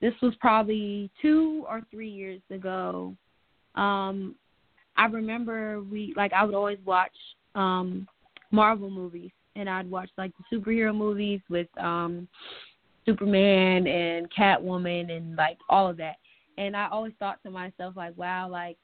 this 0.00 0.14
was 0.22 0.34
probably 0.40 1.10
two 1.20 1.64
or 1.68 1.82
three 1.90 2.10
years 2.10 2.40
ago. 2.50 3.14
Um, 3.74 4.34
I 4.96 5.06
remember 5.06 5.80
we 5.80 6.14
like 6.16 6.32
I 6.32 6.44
would 6.44 6.54
always 6.54 6.78
watch 6.84 7.16
um 7.54 8.06
Marvel 8.50 8.90
movies, 8.90 9.32
and 9.56 9.68
I'd 9.68 9.90
watch 9.90 10.10
like 10.16 10.32
the 10.38 10.56
superhero 10.58 10.94
movies 10.94 11.40
with 11.50 11.68
um 11.78 12.28
Superman 13.08 13.86
and 13.86 14.30
Catwoman 14.30 15.10
and 15.10 15.34
like 15.34 15.56
all 15.70 15.88
of 15.88 15.96
that. 15.96 16.16
And 16.58 16.76
I 16.76 16.88
always 16.90 17.14
thought 17.18 17.42
to 17.44 17.50
myself 17.50 17.96
like, 17.96 18.16
wow, 18.18 18.48
like 18.50 18.76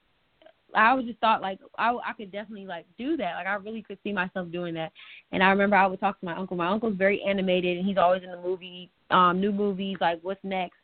I 0.74 0.88
always 0.88 1.06
just 1.06 1.18
thought 1.18 1.42
like 1.42 1.58
I 1.76 1.90
I 1.90 2.12
could 2.16 2.32
definitely 2.32 2.66
like 2.66 2.86
do 2.96 3.16
that. 3.18 3.34
Like 3.34 3.46
I 3.46 3.54
really 3.56 3.82
could 3.82 3.98
see 4.02 4.12
myself 4.12 4.50
doing 4.50 4.74
that. 4.74 4.92
And 5.32 5.42
I 5.42 5.50
remember 5.50 5.76
I 5.76 5.86
would 5.86 6.00
talk 6.00 6.18
to 6.20 6.26
my 6.26 6.36
uncle. 6.36 6.56
My 6.56 6.68
uncle's 6.68 6.96
very 6.96 7.22
animated 7.22 7.76
and 7.76 7.86
he's 7.86 7.98
always 7.98 8.22
in 8.22 8.30
the 8.30 8.40
movie, 8.40 8.90
um, 9.10 9.40
new 9.40 9.52
movies 9.52 9.98
like 10.00 10.20
what's 10.22 10.42
next. 10.42 10.76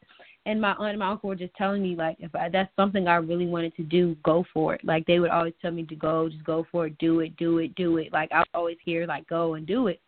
And 0.47 0.61
my 0.61 0.73
aunt 0.73 0.91
and 0.91 0.99
my 0.99 1.11
uncle 1.11 1.29
were 1.29 1.37
just 1.37 1.55
telling 1.55 1.83
me 1.83 1.97
like 1.97 2.17
if 2.19 2.35
I, 2.35 2.51
that's 2.51 2.75
something 2.77 3.09
I 3.09 3.17
really 3.17 3.47
wanted 3.47 3.75
to 3.77 3.83
do, 3.83 4.17
go 4.23 4.45
for 4.53 4.75
it. 4.75 4.85
Like 4.85 5.07
they 5.07 5.19
would 5.19 5.31
always 5.31 5.55
tell 5.63 5.71
me 5.71 5.85
to 5.87 5.95
go, 5.95 6.29
just 6.29 6.45
go 6.45 6.67
for 6.71 6.87
it, 6.87 6.99
do 6.99 7.21
it, 7.21 7.37
do 7.37 7.59
it, 7.59 7.75
do 7.75 7.97
it. 7.99 8.13
Like 8.13 8.33
I 8.33 8.41
would 8.41 8.49
always 8.55 8.79
hear 8.85 9.07
like 9.07 9.27
go 9.29 9.55
and 9.55 9.67
do 9.67 9.87
it. 9.87 10.01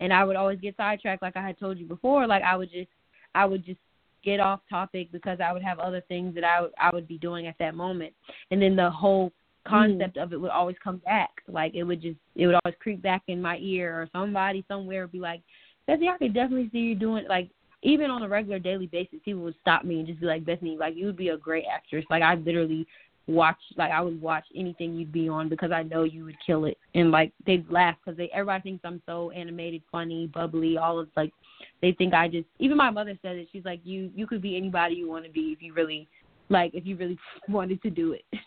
And 0.00 0.12
I 0.12 0.24
would 0.24 0.36
always 0.36 0.60
get 0.60 0.76
sidetracked 0.76 1.22
like 1.22 1.36
I 1.36 1.46
had 1.46 1.58
told 1.58 1.78
you 1.78 1.86
before. 1.86 2.26
Like 2.26 2.42
I 2.42 2.56
would 2.56 2.70
just 2.70 2.88
I 3.34 3.44
would 3.44 3.64
just 3.64 3.78
get 4.24 4.40
off 4.40 4.60
topic 4.68 5.12
because 5.12 5.38
I 5.44 5.52
would 5.52 5.62
have 5.62 5.78
other 5.78 6.02
things 6.08 6.34
that 6.34 6.44
I 6.44 6.62
would 6.62 6.72
I 6.80 6.90
would 6.92 7.06
be 7.06 7.18
doing 7.18 7.46
at 7.46 7.56
that 7.58 7.74
moment. 7.74 8.12
And 8.50 8.60
then 8.60 8.76
the 8.76 8.90
whole 8.90 9.30
mm. 9.30 9.70
concept 9.70 10.16
of 10.16 10.32
it 10.32 10.40
would 10.40 10.50
always 10.50 10.76
come 10.82 10.98
back. 10.98 11.30
Like 11.48 11.74
it 11.74 11.84
would 11.84 12.02
just 12.02 12.18
it 12.34 12.46
would 12.46 12.56
always 12.64 12.76
creep 12.80 13.02
back 13.02 13.22
in 13.28 13.40
my 13.40 13.58
ear 13.58 14.00
or 14.00 14.08
somebody 14.12 14.64
somewhere 14.68 15.02
would 15.02 15.12
be 15.12 15.20
like, 15.20 15.42
Bethany, 15.86 16.08
I 16.08 16.18
could 16.18 16.34
definitely 16.34 16.70
see 16.72 16.78
you 16.78 16.94
doing 16.94 17.26
like 17.28 17.50
even 17.84 18.10
on 18.10 18.22
a 18.22 18.28
regular 18.28 18.58
daily 18.58 18.86
basis, 18.86 19.18
people 19.24 19.42
would 19.42 19.54
stop 19.60 19.84
me 19.84 19.98
and 19.98 20.06
just 20.08 20.18
be 20.18 20.26
like, 20.26 20.44
Bethany, 20.44 20.76
like 20.78 20.96
you 20.96 21.04
would 21.06 21.18
be 21.18 21.28
a 21.28 21.36
great 21.36 21.64
actress. 21.70 22.04
Like 22.08 22.22
I 22.22 22.34
literally 22.34 22.86
watch 23.26 23.56
like 23.76 23.90
I 23.90 24.00
would 24.00 24.20
watch 24.20 24.44
anything 24.54 24.94
you'd 24.94 25.12
be 25.12 25.28
on 25.28 25.48
because 25.48 25.72
I 25.72 25.82
know 25.82 26.04
you 26.04 26.24
would 26.24 26.36
kill 26.46 26.66
it. 26.66 26.76
And 26.94 27.10
like 27.10 27.32
they'd 27.46 27.68
laugh 27.70 27.96
because 28.04 28.16
they 28.16 28.30
everybody 28.32 28.62
thinks 28.62 28.82
I'm 28.84 29.02
so 29.06 29.30
animated, 29.30 29.82
funny, 29.90 30.26
bubbly, 30.26 30.76
all 30.76 30.98
of 30.98 31.08
like 31.16 31.32
they 31.80 31.92
think 31.92 32.14
I 32.14 32.28
just 32.28 32.46
even 32.58 32.76
my 32.76 32.90
mother 32.90 33.18
said 33.22 33.36
it. 33.36 33.48
She's 33.52 33.64
like 33.64 33.80
you 33.84 34.10
you 34.14 34.26
could 34.26 34.42
be 34.42 34.56
anybody 34.56 34.96
you 34.96 35.08
want 35.08 35.24
to 35.24 35.30
be 35.30 35.54
if 35.56 35.62
you 35.62 35.72
really 35.72 36.08
like 36.48 36.74
if 36.74 36.86
you 36.86 36.96
really 36.96 37.18
wanted 37.48 37.82
to 37.82 37.90
do 37.90 38.12
it. 38.12 38.24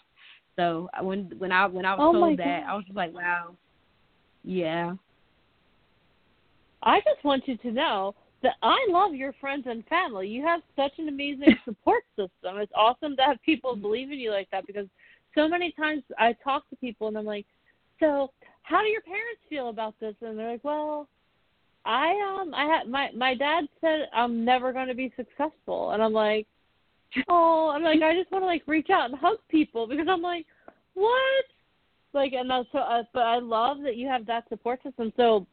So 0.57 0.89
when 1.03 1.31
when 1.37 1.51
I 1.51 1.67
when 1.67 1.85
I 1.85 1.93
was 1.93 1.99
Oh 2.01 2.13
told 2.13 2.39
that, 2.39 2.63
God. 2.63 2.71
I 2.71 2.75
was 2.75 2.83
just 2.85 2.97
like, 2.97 3.13
wow, 3.13 3.55
yeah. 4.43 4.95
I 6.81 6.97
just 7.01 7.23
want 7.23 7.47
you 7.47 7.57
to 7.57 7.71
know 7.71 8.15
I 8.43 8.87
love 8.89 9.13
your 9.15 9.33
friends 9.33 9.65
and 9.67 9.85
family. 9.87 10.27
You 10.27 10.43
have 10.43 10.61
such 10.75 10.93
an 10.99 11.07
amazing 11.07 11.55
support 11.65 12.03
system. 12.15 12.57
It's 12.57 12.71
awesome 12.75 13.15
to 13.17 13.23
have 13.23 13.41
people 13.43 13.75
believe 13.75 14.11
in 14.11 14.19
you 14.19 14.31
like 14.31 14.49
that 14.51 14.67
because 14.67 14.87
so 15.35 15.47
many 15.47 15.71
times 15.71 16.03
I 16.17 16.35
talk 16.43 16.69
to 16.69 16.75
people 16.77 17.07
and 17.07 17.17
I'm 17.17 17.25
like, 17.25 17.45
"So, 17.99 18.31
how 18.63 18.81
do 18.81 18.87
your 18.87 19.01
parents 19.01 19.41
feel 19.49 19.69
about 19.69 19.99
this?" 19.99 20.15
And 20.21 20.37
they're 20.37 20.51
like, 20.51 20.63
"Well, 20.63 21.07
I 21.85 22.09
um 22.39 22.53
I 22.53 22.65
had 22.65 22.87
my 22.87 23.09
my 23.15 23.33
dad 23.35 23.67
said 23.81 24.09
I'm 24.13 24.45
never 24.45 24.71
going 24.73 24.87
to 24.87 24.95
be 24.95 25.13
successful." 25.15 25.91
And 25.91 26.03
I'm 26.03 26.13
like, 26.13 26.47
"Oh, 27.27 27.71
I'm 27.73 27.83
like 27.83 28.01
I 28.01 28.15
just 28.15 28.31
want 28.31 28.43
to 28.43 28.47
like 28.47 28.63
reach 28.67 28.89
out 28.89 29.09
and 29.09 29.19
hug 29.19 29.37
people 29.49 29.87
because 29.87 30.07
I'm 30.09 30.21
like, 30.21 30.45
"What?" 30.93 31.45
Like 32.13 32.33
and 32.33 32.49
that's 32.49 32.67
so 32.71 32.79
uh, 32.79 33.03
but 33.13 33.23
I 33.23 33.39
love 33.39 33.77
that 33.83 33.95
you 33.95 34.07
have 34.07 34.25
that 34.27 34.47
support 34.49 34.81
system. 34.83 35.11
So 35.17 35.47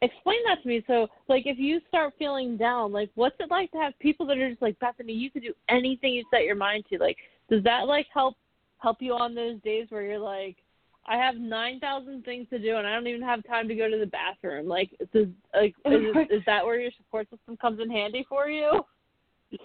explain 0.00 0.38
that 0.46 0.62
to 0.62 0.68
me. 0.68 0.82
So, 0.86 1.08
like, 1.28 1.46
if 1.46 1.58
you 1.58 1.80
start 1.88 2.14
feeling 2.18 2.56
down, 2.56 2.92
like, 2.92 3.10
what's 3.14 3.36
it 3.40 3.50
like 3.50 3.70
to 3.72 3.78
have 3.78 3.98
people 3.98 4.26
that 4.26 4.38
are 4.38 4.50
just 4.50 4.62
like 4.62 4.78
Bethany? 4.78 5.12
You 5.12 5.30
could 5.30 5.42
do 5.42 5.54
anything 5.68 6.14
you 6.14 6.24
set 6.30 6.44
your 6.44 6.56
mind 6.56 6.84
to. 6.90 6.98
Like, 6.98 7.16
does 7.50 7.62
that 7.64 7.86
like 7.86 8.06
help 8.12 8.36
help 8.78 8.98
you 9.00 9.12
on 9.14 9.34
those 9.34 9.60
days 9.62 9.86
where 9.90 10.02
you're 10.02 10.18
like, 10.18 10.56
I 11.06 11.16
have 11.16 11.36
nine 11.36 11.80
thousand 11.80 12.24
things 12.24 12.46
to 12.50 12.58
do 12.58 12.76
and 12.76 12.86
I 12.86 12.94
don't 12.94 13.06
even 13.06 13.22
have 13.22 13.46
time 13.46 13.68
to 13.68 13.74
go 13.74 13.90
to 13.90 13.98
the 13.98 14.06
bathroom? 14.06 14.66
Like, 14.66 14.90
does 15.12 15.28
like 15.54 15.74
is, 15.84 16.16
is 16.30 16.42
that 16.46 16.64
where 16.64 16.80
your 16.80 16.92
support 16.96 17.28
system 17.30 17.56
comes 17.56 17.80
in 17.80 17.90
handy 17.90 18.24
for 18.28 18.48
you? 18.48 18.84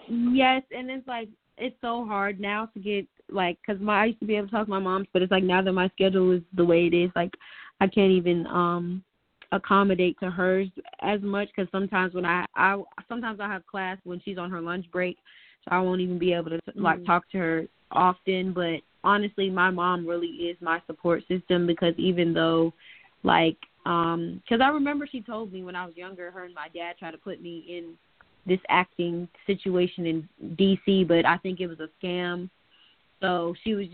Yes, 0.08 0.62
and 0.70 0.90
it's 0.90 1.06
like 1.06 1.28
it's 1.56 1.76
so 1.80 2.04
hard 2.04 2.40
now 2.40 2.66
to 2.66 2.80
get 2.80 3.06
like 3.30 3.58
because 3.66 3.80
my 3.80 4.02
I 4.02 4.04
used 4.06 4.20
to 4.20 4.26
be 4.26 4.36
able 4.36 4.48
to 4.48 4.52
talk 4.52 4.66
to 4.66 4.70
my 4.70 4.78
mom, 4.78 5.06
but 5.12 5.22
it's 5.22 5.32
like 5.32 5.44
now 5.44 5.62
that 5.62 5.72
my 5.72 5.88
schedule 5.88 6.32
is 6.32 6.42
the 6.54 6.64
way 6.64 6.86
it 6.86 6.94
is, 6.94 7.10
like 7.14 7.32
I 7.80 7.86
can't 7.86 8.12
even 8.12 8.46
um 8.46 9.02
accommodate 9.52 10.18
to 10.20 10.30
hers 10.30 10.68
as 11.00 11.20
much 11.22 11.48
because 11.48 11.70
sometimes 11.70 12.14
when 12.14 12.24
I 12.24 12.44
I 12.54 12.80
sometimes 13.08 13.40
I 13.40 13.48
have 13.48 13.66
class 13.66 13.98
when 14.04 14.20
she's 14.24 14.38
on 14.38 14.50
her 14.50 14.60
lunch 14.60 14.86
break, 14.90 15.16
so 15.64 15.70
I 15.74 15.80
won't 15.80 16.00
even 16.00 16.18
be 16.18 16.32
able 16.32 16.50
to 16.50 16.60
like 16.76 17.00
Mhm. 17.00 17.06
talk 17.06 17.28
to 17.30 17.38
her 17.38 17.68
often. 17.90 18.52
But 18.52 18.80
honestly, 19.04 19.50
my 19.50 19.70
mom 19.70 20.06
really 20.06 20.28
is 20.28 20.60
my 20.60 20.80
support 20.86 21.26
system 21.28 21.66
because 21.66 21.94
even 21.98 22.32
though 22.34 22.72
like 23.22 23.56
um 23.86 24.42
because 24.44 24.60
I 24.60 24.68
remember 24.68 25.06
she 25.06 25.20
told 25.20 25.52
me 25.52 25.62
when 25.62 25.76
I 25.76 25.86
was 25.86 25.96
younger, 25.96 26.30
her 26.30 26.44
and 26.44 26.54
my 26.54 26.68
dad 26.68 26.98
tried 26.98 27.12
to 27.12 27.18
put 27.18 27.40
me 27.42 27.64
in 27.68 27.96
this 28.46 28.60
acting 28.68 29.28
situation 29.46 30.06
in 30.06 30.28
DC, 30.56 31.06
but 31.06 31.24
I 31.26 31.36
think 31.38 31.60
it 31.60 31.66
was 31.68 31.80
a 31.80 31.88
scam. 32.02 32.48
So 33.20 33.54
she 33.64 33.74
was 33.74 33.86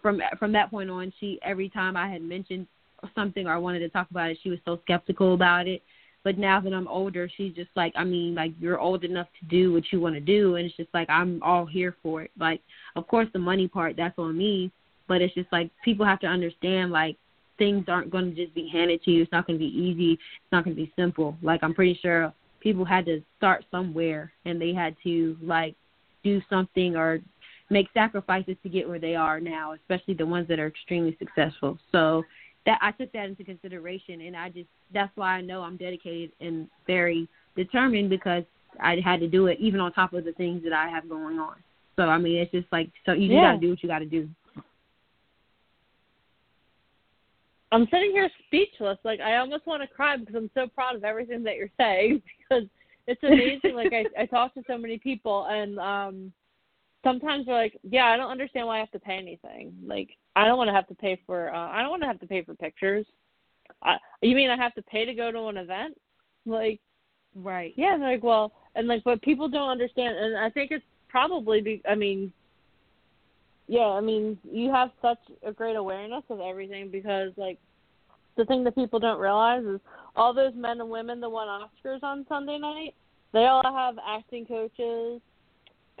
from 0.00 0.20
from 0.38 0.52
that 0.52 0.70
point 0.70 0.90
on. 0.90 1.12
She 1.20 1.38
every 1.42 1.68
time 1.68 1.96
I 1.96 2.08
had 2.08 2.22
mentioned 2.22 2.66
something 3.14 3.46
or 3.46 3.52
I 3.52 3.58
wanted 3.58 3.80
to 3.80 3.88
talk 3.88 4.10
about 4.10 4.30
it, 4.30 4.38
she 4.42 4.50
was 4.50 4.58
so 4.64 4.78
skeptical 4.84 5.34
about 5.34 5.66
it. 5.68 5.82
But 6.24 6.38
now 6.38 6.60
that 6.60 6.72
I'm 6.72 6.86
older, 6.86 7.28
she's 7.36 7.52
just 7.54 7.70
like, 7.74 7.92
I 7.96 8.04
mean, 8.04 8.34
like 8.34 8.52
you're 8.60 8.78
old 8.78 9.02
enough 9.04 9.26
to 9.40 9.46
do 9.46 9.72
what 9.72 9.84
you 9.90 10.00
want 10.00 10.14
to 10.14 10.20
do, 10.20 10.54
and 10.54 10.66
it's 10.66 10.76
just 10.76 10.92
like 10.94 11.10
I'm 11.10 11.42
all 11.42 11.66
here 11.66 11.96
for 12.02 12.22
it. 12.22 12.30
Like, 12.38 12.60
of 12.94 13.08
course, 13.08 13.28
the 13.32 13.40
money 13.40 13.66
part 13.66 13.96
that's 13.96 14.18
on 14.18 14.38
me, 14.38 14.70
but 15.08 15.20
it's 15.20 15.34
just 15.34 15.52
like 15.52 15.70
people 15.84 16.06
have 16.06 16.20
to 16.20 16.28
understand 16.28 16.92
like 16.92 17.16
things 17.58 17.86
aren't 17.88 18.10
going 18.10 18.34
to 18.34 18.36
just 18.36 18.54
be 18.54 18.68
handed 18.68 19.02
to 19.02 19.10
you. 19.10 19.22
It's 19.22 19.32
not 19.32 19.46
going 19.46 19.58
to 19.58 19.64
be 19.64 19.76
easy. 19.76 20.12
It's 20.12 20.52
not 20.52 20.64
going 20.64 20.76
to 20.76 20.82
be 20.82 20.92
simple. 20.96 21.36
Like 21.42 21.64
I'm 21.64 21.74
pretty 21.74 21.98
sure 22.00 22.32
people 22.60 22.84
had 22.84 23.04
to 23.06 23.20
start 23.36 23.64
somewhere, 23.72 24.32
and 24.44 24.60
they 24.60 24.72
had 24.72 24.94
to 25.02 25.36
like 25.42 25.74
do 26.22 26.40
something 26.48 26.94
or 26.94 27.18
make 27.68 27.88
sacrifices 27.94 28.54
to 28.62 28.68
get 28.68 28.88
where 28.88 29.00
they 29.00 29.16
are 29.16 29.40
now, 29.40 29.72
especially 29.72 30.14
the 30.14 30.26
ones 30.26 30.46
that 30.46 30.60
are 30.60 30.68
extremely 30.68 31.16
successful. 31.18 31.78
So 31.90 32.22
that 32.66 32.78
I 32.80 32.92
took 32.92 33.12
that 33.12 33.28
into 33.28 33.44
consideration, 33.44 34.20
and 34.22 34.36
I 34.36 34.48
just 34.48 34.68
that's 34.92 35.14
why 35.16 35.36
I 35.36 35.40
know 35.40 35.62
I'm 35.62 35.76
dedicated 35.76 36.32
and 36.40 36.68
very 36.86 37.28
determined 37.56 38.10
because 38.10 38.44
I 38.80 38.96
had 39.04 39.20
to 39.20 39.28
do 39.28 39.46
it 39.46 39.58
even 39.60 39.80
on 39.80 39.92
top 39.92 40.12
of 40.12 40.24
the 40.24 40.32
things 40.32 40.62
that 40.64 40.72
I 40.72 40.88
have 40.88 41.08
going 41.08 41.38
on. 41.38 41.56
So 41.96 42.04
I 42.04 42.18
mean, 42.18 42.36
it's 42.36 42.52
just 42.52 42.66
like 42.72 42.90
so 43.04 43.12
you 43.12 43.28
just 43.28 43.32
Yeah. 43.32 43.52
got 43.52 43.52
to 43.52 43.58
do 43.58 43.70
what 43.70 43.82
you 43.82 43.88
got 43.88 43.98
to 43.98 44.06
do. 44.06 44.28
I'm 47.72 47.86
sitting 47.90 48.12
here 48.12 48.30
speechless. 48.46 48.98
Like 49.02 49.20
I 49.20 49.36
almost 49.38 49.66
want 49.66 49.82
to 49.82 49.88
cry 49.88 50.16
because 50.16 50.34
I'm 50.34 50.50
so 50.54 50.66
proud 50.68 50.94
of 50.94 51.04
everything 51.04 51.42
that 51.44 51.56
you're 51.56 51.70
saying 51.78 52.22
because 52.38 52.64
it's 53.06 53.22
amazing. 53.22 53.74
like 53.74 53.92
I 53.92 54.06
I 54.18 54.26
talk 54.26 54.54
to 54.54 54.62
so 54.66 54.78
many 54.78 54.98
people 54.98 55.46
and 55.50 55.78
um 55.78 56.32
sometimes 57.04 57.46
they're 57.46 57.54
like, 57.54 57.78
Yeah, 57.82 58.06
I 58.06 58.16
don't 58.16 58.30
understand 58.30 58.66
why 58.66 58.76
I 58.76 58.80
have 58.80 58.90
to 58.92 59.00
pay 59.00 59.16
anything. 59.16 59.74
Like 59.84 60.10
I 60.34 60.44
don't 60.46 60.56
want 60.56 60.68
to 60.68 60.74
have 60.74 60.88
to 60.88 60.94
pay 60.94 61.20
for. 61.26 61.54
Uh, 61.54 61.68
I 61.68 61.82
don't 61.82 61.90
want 61.90 62.02
to 62.02 62.08
have 62.08 62.20
to 62.20 62.26
pay 62.26 62.42
for 62.42 62.54
pictures. 62.54 63.06
I, 63.82 63.96
you 64.22 64.34
mean 64.34 64.50
I 64.50 64.56
have 64.56 64.74
to 64.74 64.82
pay 64.82 65.04
to 65.04 65.14
go 65.14 65.30
to 65.30 65.46
an 65.48 65.56
event? 65.56 65.96
Like, 66.46 66.80
right? 67.34 67.72
Yeah. 67.76 67.96
Like, 67.96 68.22
well, 68.22 68.52
and 68.74 68.88
like, 68.88 69.04
but 69.04 69.20
people 69.22 69.48
don't 69.48 69.68
understand, 69.68 70.16
and 70.16 70.36
I 70.36 70.50
think 70.50 70.70
it's 70.70 70.84
probably. 71.08 71.60
Be, 71.60 71.82
I 71.88 71.94
mean, 71.94 72.32
yeah. 73.68 73.88
I 73.88 74.00
mean, 74.00 74.38
you 74.50 74.70
have 74.70 74.90
such 75.00 75.18
a 75.44 75.52
great 75.52 75.76
awareness 75.76 76.24
of 76.30 76.40
everything 76.40 76.90
because, 76.90 77.32
like, 77.36 77.58
the 78.36 78.44
thing 78.46 78.64
that 78.64 78.74
people 78.74 78.98
don't 78.98 79.20
realize 79.20 79.64
is 79.64 79.80
all 80.16 80.32
those 80.32 80.54
men 80.54 80.80
and 80.80 80.90
women 80.90 81.20
that 81.20 81.28
won 81.28 81.48
Oscars 81.48 82.02
on 82.02 82.24
Sunday 82.28 82.58
night, 82.58 82.94
they 83.32 83.46
all 83.46 83.62
have 83.62 83.96
acting 84.06 84.46
coaches 84.46 85.20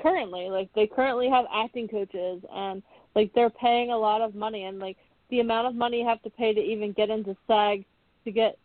currently. 0.00 0.48
Like, 0.48 0.70
they 0.74 0.86
currently 0.86 1.28
have 1.28 1.44
acting 1.52 1.88
coaches, 1.88 2.42
and 2.50 2.82
like 3.14 3.32
they're 3.34 3.50
paying 3.50 3.90
a 3.90 3.98
lot 3.98 4.20
of 4.20 4.34
money, 4.34 4.64
and 4.64 4.78
like 4.78 4.96
the 5.30 5.40
amount 5.40 5.68
of 5.68 5.74
money 5.74 6.00
you 6.00 6.06
have 6.06 6.22
to 6.22 6.30
pay 6.30 6.52
to 6.52 6.60
even 6.60 6.92
get 6.92 7.10
into 7.10 7.36
SAG 7.46 7.84
to 8.24 8.30
get 8.30 8.58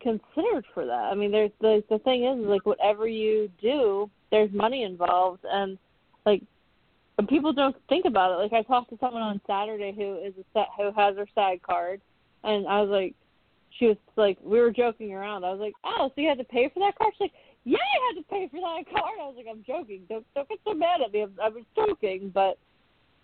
considered 0.00 0.64
for 0.74 0.84
that. 0.86 1.10
I 1.10 1.14
mean, 1.14 1.30
there's 1.30 1.50
the 1.60 1.82
the 1.90 1.98
thing 2.00 2.24
is 2.24 2.46
like 2.46 2.66
whatever 2.66 3.08
you 3.08 3.50
do, 3.60 4.10
there's 4.30 4.52
money 4.52 4.82
involved, 4.82 5.44
and 5.44 5.78
like 6.26 6.42
but 7.16 7.28
people 7.28 7.52
don't 7.52 7.76
think 7.88 8.04
about 8.06 8.32
it. 8.32 8.42
Like 8.42 8.52
I 8.52 8.62
talked 8.62 8.90
to 8.90 8.98
someone 9.00 9.22
on 9.22 9.40
Saturday 9.46 9.92
who 9.96 10.18
is 10.18 10.34
a 10.38 10.44
set 10.52 10.68
who 10.76 10.92
has 10.92 11.16
her 11.16 11.26
SAG 11.34 11.62
card, 11.62 12.00
and 12.42 12.66
I 12.66 12.80
was 12.80 12.90
like, 12.90 13.14
she 13.78 13.86
was 13.86 13.96
like, 14.16 14.38
we 14.42 14.60
were 14.60 14.70
joking 14.70 15.12
around. 15.12 15.44
I 15.44 15.50
was 15.50 15.60
like, 15.60 15.74
oh, 15.84 16.10
so 16.14 16.20
you 16.20 16.28
had 16.28 16.38
to 16.38 16.44
pay 16.44 16.68
for 16.72 16.80
that 16.80 16.96
card? 16.96 17.12
She's 17.14 17.22
like, 17.22 17.32
yeah, 17.64 17.78
I 17.78 18.14
had 18.14 18.20
to 18.20 18.28
pay 18.28 18.48
for 18.48 18.60
that 18.60 18.84
card. 18.92 19.18
I 19.20 19.26
was 19.26 19.34
like, 19.36 19.46
I'm 19.50 19.64
joking. 19.66 20.02
Don't 20.08 20.26
don't 20.34 20.48
get 20.48 20.58
so 20.64 20.74
mad 20.74 21.00
at 21.04 21.12
me. 21.12 21.26
I 21.42 21.48
was 21.48 21.64
joking, 21.76 22.30
but 22.34 22.58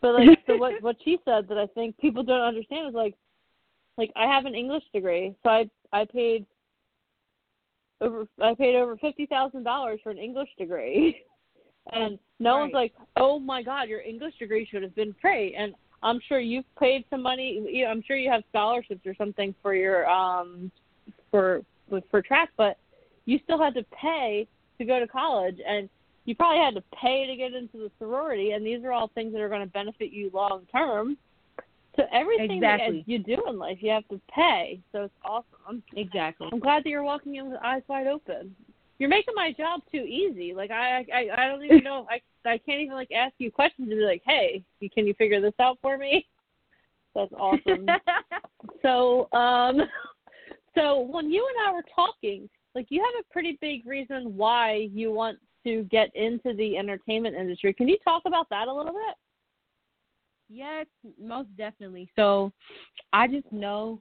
but 0.01 0.15
like 0.15 0.39
so 0.47 0.57
what 0.57 0.75
what 0.83 0.97
she 1.05 1.19
said 1.25 1.49
that 1.49 1.59
I 1.59 1.67
think 1.69 1.97
people 1.99 2.23
don't 2.23 2.41
understand 2.41 2.89
is 2.89 2.95
like 2.95 3.15
like 3.99 4.11
I 4.17 4.25
have 4.25 4.47
an 4.47 4.55
English 4.55 4.85
degree, 4.95 5.35
so 5.43 5.51
I 5.51 5.71
I 5.93 6.05
paid 6.05 6.47
over 8.01 8.27
I 8.43 8.55
paid 8.55 8.77
over 8.77 8.97
fifty 8.97 9.27
thousand 9.27 9.65
dollars 9.65 10.01
for 10.03 10.11
an 10.11 10.19
English 10.19 10.49
degree. 10.59 11.23
and 11.93 12.19
no 12.39 12.55
right. 12.55 12.61
one's 12.61 12.75
like, 12.75 12.93
Oh 13.17 13.39
my 13.39 13.63
god, 13.63 13.89
your 13.89 14.01
English 14.01 14.35
degree 14.39 14.67
should 14.71 14.83
have 14.83 14.95
been 14.95 15.15
free 15.21 15.55
and 15.55 15.75
I'm 16.03 16.21
sure 16.29 16.41
you've 16.41 16.65
paid 16.79 17.05
some 17.11 17.23
money 17.23 17.63
you 17.71 17.85
know, 17.85 17.91
I'm 17.91 18.03
sure 18.07 18.17
you 18.17 18.31
have 18.31 18.43
scholarships 18.51 19.03
or 19.07 19.15
something 19.17 19.55
for 19.63 19.75
your 19.75 20.09
um 20.09 20.71
for 21.31 21.63
for 22.11 22.23
track, 22.23 22.51
but 22.57 22.79
you 23.27 23.39
still 23.45 23.63
had 23.63 23.75
to 23.75 23.85
pay 23.93 24.47
to 24.79 24.85
go 24.85 24.99
to 24.99 25.07
college 25.07 25.59
and 25.67 25.89
you 26.25 26.35
probably 26.35 26.63
had 26.63 26.75
to 26.75 26.83
pay 27.01 27.27
to 27.27 27.37
get 27.37 27.55
into 27.55 27.79
the 27.79 27.91
sorority, 27.99 28.53
and 28.53 28.65
these 28.65 28.85
are 28.85 28.93
all 28.93 29.09
things 29.09 29.33
that 29.33 29.41
are 29.41 29.49
going 29.49 29.63
to 29.63 29.67
benefit 29.67 30.13
you 30.13 30.31
long 30.33 30.67
term. 30.73 31.17
So 31.97 32.05
everything 32.13 32.53
exactly. 32.53 32.99
that 32.99 33.09
you 33.09 33.19
do 33.19 33.43
in 33.49 33.59
life, 33.59 33.79
you 33.81 33.91
have 33.91 34.07
to 34.09 34.21
pay. 34.33 34.81
So 34.93 35.05
it's 35.05 35.15
awesome. 35.25 35.83
Exactly. 35.97 36.49
I'm 36.53 36.61
glad 36.61 36.85
that 36.85 36.89
you're 36.89 37.03
walking 37.03 37.35
in 37.35 37.51
with 37.51 37.59
eyes 37.63 37.83
wide 37.89 38.07
open. 38.07 38.55
You're 38.99 39.09
making 39.09 39.35
my 39.35 39.53
job 39.53 39.81
too 39.91 40.03
easy. 40.03 40.55
Like 40.55 40.71
I, 40.71 41.05
I, 41.13 41.29
I 41.37 41.49
don't 41.49 41.65
even 41.65 41.83
know. 41.83 42.07
I, 42.09 42.21
I 42.49 42.59
can't 42.59 42.81
even 42.81 42.95
like 42.95 43.11
ask 43.13 43.35
you 43.39 43.51
questions 43.51 43.89
and 43.91 43.99
be 43.99 44.05
like, 44.05 44.23
"Hey, 44.25 44.63
can 44.95 45.07
you 45.07 45.15
figure 45.15 45.41
this 45.41 45.55
out 45.59 45.79
for 45.83 45.99
me?" 45.99 46.27
That's 47.15 47.33
awesome. 47.33 47.87
so, 48.83 49.29
um, 49.33 49.81
so 50.75 51.01
when 51.01 51.31
you 51.31 51.47
and 51.49 51.69
I 51.69 51.73
were 51.73 51.85
talking, 51.95 52.49
like 52.75 52.87
you 52.91 53.01
have 53.01 53.25
a 53.25 53.33
pretty 53.33 53.59
big 53.61 53.87
reason 53.87 54.37
why 54.37 54.89
you 54.93 55.13
want 55.13 55.39
to 55.65 55.85
get 55.85 56.15
into 56.15 56.55
the 56.55 56.77
entertainment 56.77 57.37
industry. 57.37 57.73
Can 57.73 57.89
you 57.89 57.97
talk 58.05 58.23
about 58.27 58.49
that 58.51 58.69
a 58.69 58.73
little 58.73 58.93
bit? 58.93 59.15
Yes, 60.49 60.87
most 61.21 61.49
definitely. 61.57 62.11
So, 62.17 62.53
I 63.13 63.29
just 63.29 63.51
know, 63.53 64.01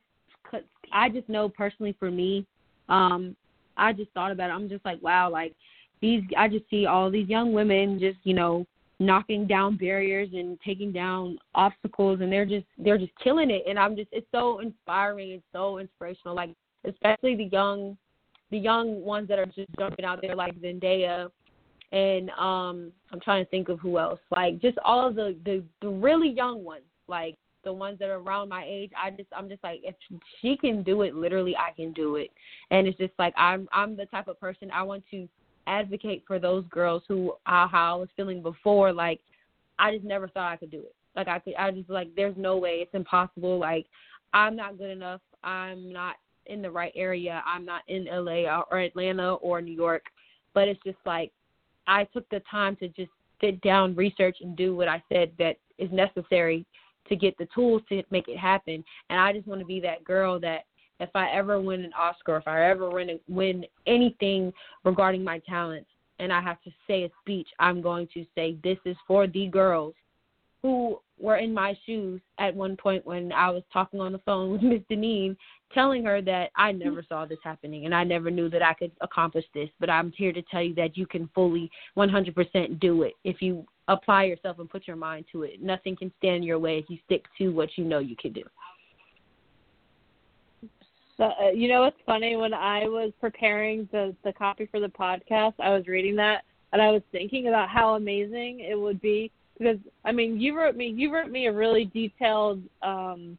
I 0.92 1.10
just 1.10 1.30
know 1.30 1.48
personally 1.48 1.96
for 2.00 2.10
me, 2.10 2.46
um, 2.89 3.36
I 3.78 3.94
just 3.94 4.12
thought 4.12 4.32
about 4.32 4.50
it. 4.50 4.54
I'm 4.54 4.68
just 4.68 4.84
like, 4.84 5.01
wow, 5.01 5.30
like 5.30 5.54
these. 6.02 6.24
I 6.38 6.48
just 6.48 6.69
see 6.69 6.86
all 6.86 7.12
these 7.12 7.30
young 7.30 7.54
women 7.54 8.00
just, 8.00 8.17
you 8.24 8.34
know, 8.34 8.65
knocking 9.00 9.48
down 9.48 9.78
barriers 9.78 10.30
and 10.34 10.60
taking 10.65 10.91
down 10.91 11.38
obstacles, 11.56 12.19
and 12.22 12.32
they're 12.32 12.45
just, 12.45 12.65
they're 12.78 12.98
just 12.98 13.13
killing 13.24 13.52
it. 13.52 13.63
And 13.69 13.78
I'm 13.78 13.95
just, 13.95 14.10
it's 14.12 14.28
so 14.32 14.60
inspiring. 14.60 15.30
It's 15.32 15.43
so 15.54 15.78
inspirational. 15.78 16.36
Like 16.36 16.50
especially 16.86 17.36
the 17.36 17.50
young, 17.52 17.98
the 18.52 18.58
young 18.58 19.02
ones 19.02 19.28
that 19.28 19.39
are 19.39 19.45
just 19.45 19.69
jumping 19.78 20.06
out 20.06 20.19
there, 20.22 20.36
like 20.36 20.60
Zendaya 20.60 21.30
and 21.91 22.30
um 22.32 22.91
I'm 23.12 23.19
trying 23.19 23.43
to 23.43 23.49
think 23.49 23.69
of 23.69 23.80
who 23.80 23.97
else. 23.97 24.19
Like 24.32 24.62
just 24.62 24.78
all 24.84 25.08
of 25.08 25.15
the 25.15 25.36
the, 25.45 25.63
the 25.82 25.89
really 25.89 26.30
young 26.30 26.63
ones, 26.63 26.84
like 27.08 27.36
the 27.63 27.73
ones 27.73 27.99
that 27.99 28.10
are 28.10 28.19
around 28.19 28.49
my 28.49 28.63
age. 28.67 28.91
I 29.02 29.10
just 29.12 29.30
I'm 29.36 29.49
just 29.49 29.63
like 29.63 29.82
if 29.84 29.95
she 30.41 30.56
can 30.58 30.84
do 30.84 31.02
it, 31.02 31.15
literally 31.15 31.56
I 31.56 31.71
can 31.71 31.91
do 31.93 32.15
it. 32.15 32.32
And 32.71 32.88
it's 32.88 32.97
just 32.97 33.13
like 33.19 33.34
I'm 33.38 33.67
I'm 33.71 33.95
the 33.95 34.06
type 34.06 34.28
of 34.28 34.39
person 34.39 34.69
I 34.71 34.84
want 34.84 35.04
to 35.12 35.28
advocate 35.67 36.23
for 36.25 36.39
those 36.39 36.63
girls 36.69 37.04
who 37.08 37.34
how, 37.43 37.67
how 37.71 37.95
I 37.95 37.99
was 37.99 38.10
feeling 38.15 38.41
before 38.41 38.93
like 38.93 39.19
I 39.78 39.93
just 39.93 40.06
never 40.06 40.28
thought 40.28 40.52
I 40.52 40.58
could 40.58 40.71
do 40.71 40.80
it. 40.80 40.95
Like 41.15 41.28
I 41.28 41.39
could 41.39 41.56
I 41.56 41.71
just 41.71 41.89
like 41.89 42.15
there's 42.15 42.38
no 42.38 42.58
way, 42.58 42.78
it's 42.82 42.93
impossible. 42.93 43.58
Like 43.58 43.88
I'm 44.34 44.56
not 44.56 44.78
good 44.78 44.91
enough. 44.91 45.21
I'm 45.43 45.91
not 45.91 46.15
in 46.45 46.62
the 46.62 46.71
right 46.71 46.93
area. 46.95 47.43
I'm 47.45 47.65
not 47.65 47.82
in 47.88 48.06
LA 48.06 48.45
or 48.71 48.80
Atlanta 48.80 49.36
or 49.36 49.62
New 49.62 49.73
York. 49.73 50.04
But 50.54 50.67
it's 50.67 50.82
just 50.84 50.97
like 51.06 51.32
I 51.89 52.06
took 52.13 52.30
the 52.30 52.41
time 52.49 52.75
to 52.78 52.88
just 52.89 53.12
sit 53.41 53.60
down, 53.62 53.95
research, 53.95 54.38
and 54.41 54.56
do 54.56 54.75
what 54.75 54.88
I 54.88 55.02
said 55.12 55.32
that 55.39 55.58
is 55.78 55.91
necessary 55.91 56.65
to 57.08 57.15
get 57.15 57.38
the 57.38 57.47
tools 57.54 57.82
to 57.89 58.04
make 58.12 58.28
it 58.28 58.38
happen. 58.38 58.84
And 59.10 59.19
I 59.19 59.34
just 59.34 59.47
want 59.47 59.60
to 59.60 59.65
be 59.65 59.80
that 59.82 60.04
girl 60.04 60.39
that 60.41 60.65
if 60.99 61.10
I 61.15 61.32
ever 61.32 61.60
win 61.60 61.84
an 61.84 61.91
Oscar, 61.97 62.38
if 62.38 62.47
I 62.47 62.69
ever 62.69 62.89
win, 62.89 63.19
win 63.28 63.65
anything 63.88 64.54
regarding 64.84 65.23
my 65.23 65.39
talents, 65.39 65.89
and 66.19 66.32
I 66.32 66.41
have 66.41 66.62
to 66.63 66.71
say 66.86 67.06
a 67.06 67.10
speech, 67.21 67.47
I'm 67.60 67.82
going 67.82 68.08
to 68.13 68.25
say 68.36 68.58
this 68.63 68.78
is 68.86 68.97
for 69.08 69.25
the 69.25 69.47
girls 69.47 69.95
who 70.62 71.00
were 71.19 71.38
in 71.38 71.54
my 71.54 71.78
shoes 71.86 72.22
at 72.39 72.56
one 72.56 72.76
point 72.76 73.06
when 73.06 73.32
I 73.32 73.50
was 73.50 73.63
talking 73.72 74.00
on 74.00 74.12
the 74.12 74.19
phone 74.19 74.52
with 74.52 74.62
Miss 74.63 74.82
Deneen, 74.89 75.36
telling 75.74 76.04
her 76.04 76.22
that 76.22 76.50
I 76.56 76.72
never 76.72 77.04
saw 77.08 77.26
this 77.26 77.38
happening 77.43 77.86
and 77.86 77.93
I 77.93 78.04
never 78.04 78.32
knew 78.32 78.50
that 78.50 78.63
I 78.63 78.74
could 78.74 78.91
accomplish 79.02 79.45
this. 79.54 79.69
But 79.80 79.89
I'm 79.89 80.12
here 80.15 80.34
to 80.34 80.41
tell 80.43 80.63
you 80.63 80.74
that 80.76 80.98
you 80.98 81.06
can 81.06 81.30
fully 81.36 81.69
100% 81.98 82.80
do 82.80 83.04
it 83.04 83.13
if 83.24 83.41
you 83.41 83.65
apply 83.88 84.26
yourself 84.26 84.60
and 84.60 84.69
put 84.69 84.88
your 84.88 84.95
mind 84.95 85.26
to 85.32 85.43
it. 85.43 85.62
Nothing 85.62 85.95
can 85.95 86.12
stand 86.17 86.38
in 86.38 86.43
your 86.43 86.60
way 86.60 86.80
if 86.80 86.86
you 86.89 86.98
stick 87.06 87.26
to 87.38 87.50
what 87.50 87.69
you 87.76 87.84
know 87.84 88.00
you 88.00 88.15
can 88.15 88.34
do. 88.34 88.43
So, 91.17 91.26
uh, 91.26 91.50
you 91.54 91.67
know 91.67 91.82
what's 91.82 91.98
funny? 92.06 92.38
When 92.38 92.54
I 92.54 92.86
was 92.86 93.12
preparing 93.19 93.89
the 93.91 94.15
the 94.24 94.32
copy 94.32 94.67
for 94.72 94.80
the 94.80 94.88
podcast, 94.88 95.54
I 95.60 95.69
was 95.72 95.86
reading 95.86 96.15
that 96.15 96.43
and 96.72 96.82
I 96.82 96.91
was 96.91 97.02
thinking 97.12 97.48
about 97.48 97.67
how 97.67 97.95
amazing 97.95 98.62
it 98.62 98.80
would 98.80 99.02
be 99.02 99.32
because 99.60 99.78
I 100.06 100.12
mean, 100.12 100.39
you 100.39 100.58
wrote 100.58 100.76
me 100.76 100.88
you 100.95 101.13
wrote 101.13 101.30
me 101.30 101.48
a 101.48 101.54
really 101.54 101.86
detailed 101.86 102.62
um 102.82 103.38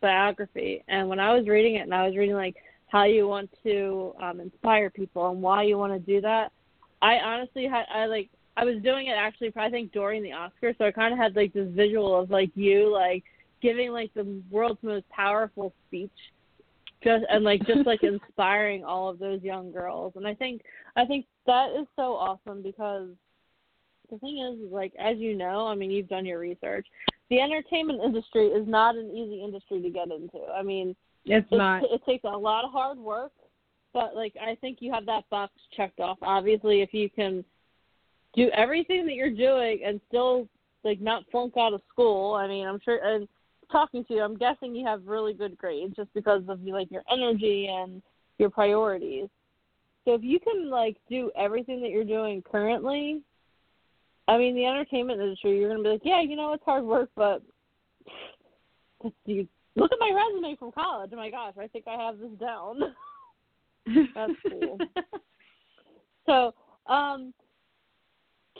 biography, 0.00 0.82
and 0.88 1.08
when 1.08 1.20
I 1.20 1.34
was 1.34 1.46
reading 1.46 1.76
it, 1.76 1.82
and 1.82 1.94
I 1.94 2.06
was 2.06 2.16
reading 2.16 2.34
like 2.34 2.56
how 2.88 3.04
you 3.04 3.28
want 3.28 3.50
to 3.62 4.14
um 4.20 4.40
inspire 4.40 4.90
people 4.90 5.30
and 5.30 5.40
why 5.42 5.62
you 5.62 5.78
want 5.78 5.92
to 5.92 5.98
do 5.98 6.20
that, 6.22 6.50
I 7.02 7.18
honestly 7.18 7.66
had 7.66 7.84
I 7.94 8.06
like 8.06 8.30
I 8.56 8.64
was 8.64 8.82
doing 8.82 9.06
it 9.06 9.16
actually 9.18 9.52
I 9.56 9.68
think 9.68 9.92
during 9.92 10.22
the 10.22 10.30
Oscars, 10.30 10.76
so 10.78 10.86
I 10.86 10.90
kind 10.90 11.12
of 11.12 11.18
had 11.18 11.36
like 11.36 11.52
this 11.52 11.68
visual 11.70 12.18
of 12.18 12.30
like 12.30 12.50
you 12.54 12.90
like 12.90 13.24
giving 13.60 13.92
like 13.92 14.12
the 14.14 14.42
world's 14.50 14.82
most 14.82 15.08
powerful 15.10 15.72
speech 15.86 16.10
just 17.02 17.24
and 17.28 17.44
like 17.44 17.66
just 17.66 17.86
like 17.86 18.02
inspiring 18.02 18.84
all 18.84 19.08
of 19.08 19.18
those 19.18 19.42
young 19.42 19.70
girls. 19.70 20.14
And 20.16 20.26
i 20.26 20.34
think 20.34 20.62
i 20.96 21.04
think 21.04 21.26
that 21.46 21.70
is 21.78 21.86
so 21.96 22.14
awesome 22.14 22.62
because 22.62 23.08
the 24.14 24.18
thing 24.20 24.38
is, 24.38 24.72
like 24.72 24.92
as 24.98 25.18
you 25.18 25.36
know, 25.36 25.66
I 25.66 25.74
mean, 25.74 25.90
you've 25.90 26.08
done 26.08 26.26
your 26.26 26.38
research. 26.38 26.86
The 27.30 27.40
entertainment 27.40 28.00
industry 28.02 28.46
is 28.48 28.66
not 28.66 28.96
an 28.96 29.10
easy 29.10 29.42
industry 29.42 29.80
to 29.82 29.90
get 29.90 30.10
into. 30.10 30.46
I 30.54 30.62
mean, 30.62 30.94
it's 31.24 31.46
it, 31.50 31.56
not. 31.56 31.82
It 31.84 32.02
takes 32.06 32.24
a 32.24 32.28
lot 32.28 32.64
of 32.64 32.70
hard 32.70 32.98
work, 32.98 33.32
but 33.92 34.14
like 34.14 34.34
I 34.40 34.56
think 34.56 34.78
you 34.80 34.92
have 34.92 35.06
that 35.06 35.28
box 35.30 35.52
checked 35.76 36.00
off. 36.00 36.18
Obviously, 36.22 36.82
if 36.82 36.92
you 36.92 37.08
can 37.08 37.44
do 38.34 38.50
everything 38.50 39.06
that 39.06 39.14
you're 39.14 39.30
doing 39.30 39.80
and 39.84 40.00
still 40.08 40.48
like 40.82 41.00
not 41.00 41.24
flunk 41.30 41.56
out 41.56 41.72
of 41.72 41.80
school, 41.90 42.34
I 42.34 42.46
mean, 42.46 42.66
I'm 42.66 42.80
sure. 42.84 43.00
And 43.02 43.26
talking 43.72 44.04
to 44.04 44.14
you, 44.14 44.22
I'm 44.22 44.36
guessing 44.36 44.74
you 44.74 44.86
have 44.86 45.06
really 45.06 45.32
good 45.32 45.56
grades 45.56 45.96
just 45.96 46.12
because 46.14 46.42
of 46.48 46.62
like 46.62 46.90
your 46.90 47.04
energy 47.10 47.68
and 47.70 48.02
your 48.38 48.50
priorities. 48.50 49.28
So 50.04 50.14
if 50.14 50.22
you 50.22 50.38
can 50.38 50.68
like 50.68 50.96
do 51.08 51.30
everything 51.36 51.80
that 51.82 51.90
you're 51.90 52.04
doing 52.04 52.42
currently 52.42 53.22
I 54.26 54.38
mean, 54.38 54.54
the 54.54 54.64
entertainment 54.64 55.20
industry, 55.20 55.58
you're 55.58 55.68
gonna 55.68 55.82
be 55.82 55.90
like, 55.90 56.02
yeah, 56.04 56.22
you 56.22 56.36
know, 56.36 56.52
it's 56.52 56.64
hard 56.64 56.84
work, 56.84 57.10
but 57.14 57.42
you 59.26 59.46
look 59.76 59.92
at 59.92 59.98
my 60.00 60.10
resume 60.10 60.56
from 60.56 60.72
college. 60.72 61.10
Oh 61.12 61.16
my 61.16 61.30
gosh, 61.30 61.54
I 61.60 61.66
think 61.66 61.86
I 61.86 62.02
have 62.02 62.18
this 62.18 62.30
down. 62.40 62.80
That's 64.14 64.32
cool. 64.48 64.78
so, 66.26 66.54
um, 66.92 67.34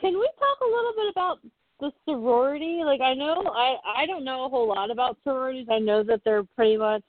can 0.00 0.18
we 0.18 0.30
talk 0.38 0.58
a 0.60 0.64
little 0.64 0.92
bit 0.96 1.10
about 1.10 1.38
the 1.80 1.90
sorority? 2.04 2.82
Like 2.84 3.00
I 3.00 3.14
know 3.14 3.44
I 3.54 3.76
I 4.02 4.06
don't 4.06 4.24
know 4.24 4.44
a 4.44 4.48
whole 4.48 4.68
lot 4.68 4.90
about 4.90 5.18
sororities. 5.24 5.68
I 5.70 5.78
know 5.78 6.02
that 6.02 6.20
they're 6.24 6.44
pretty 6.56 6.76
much 6.76 7.04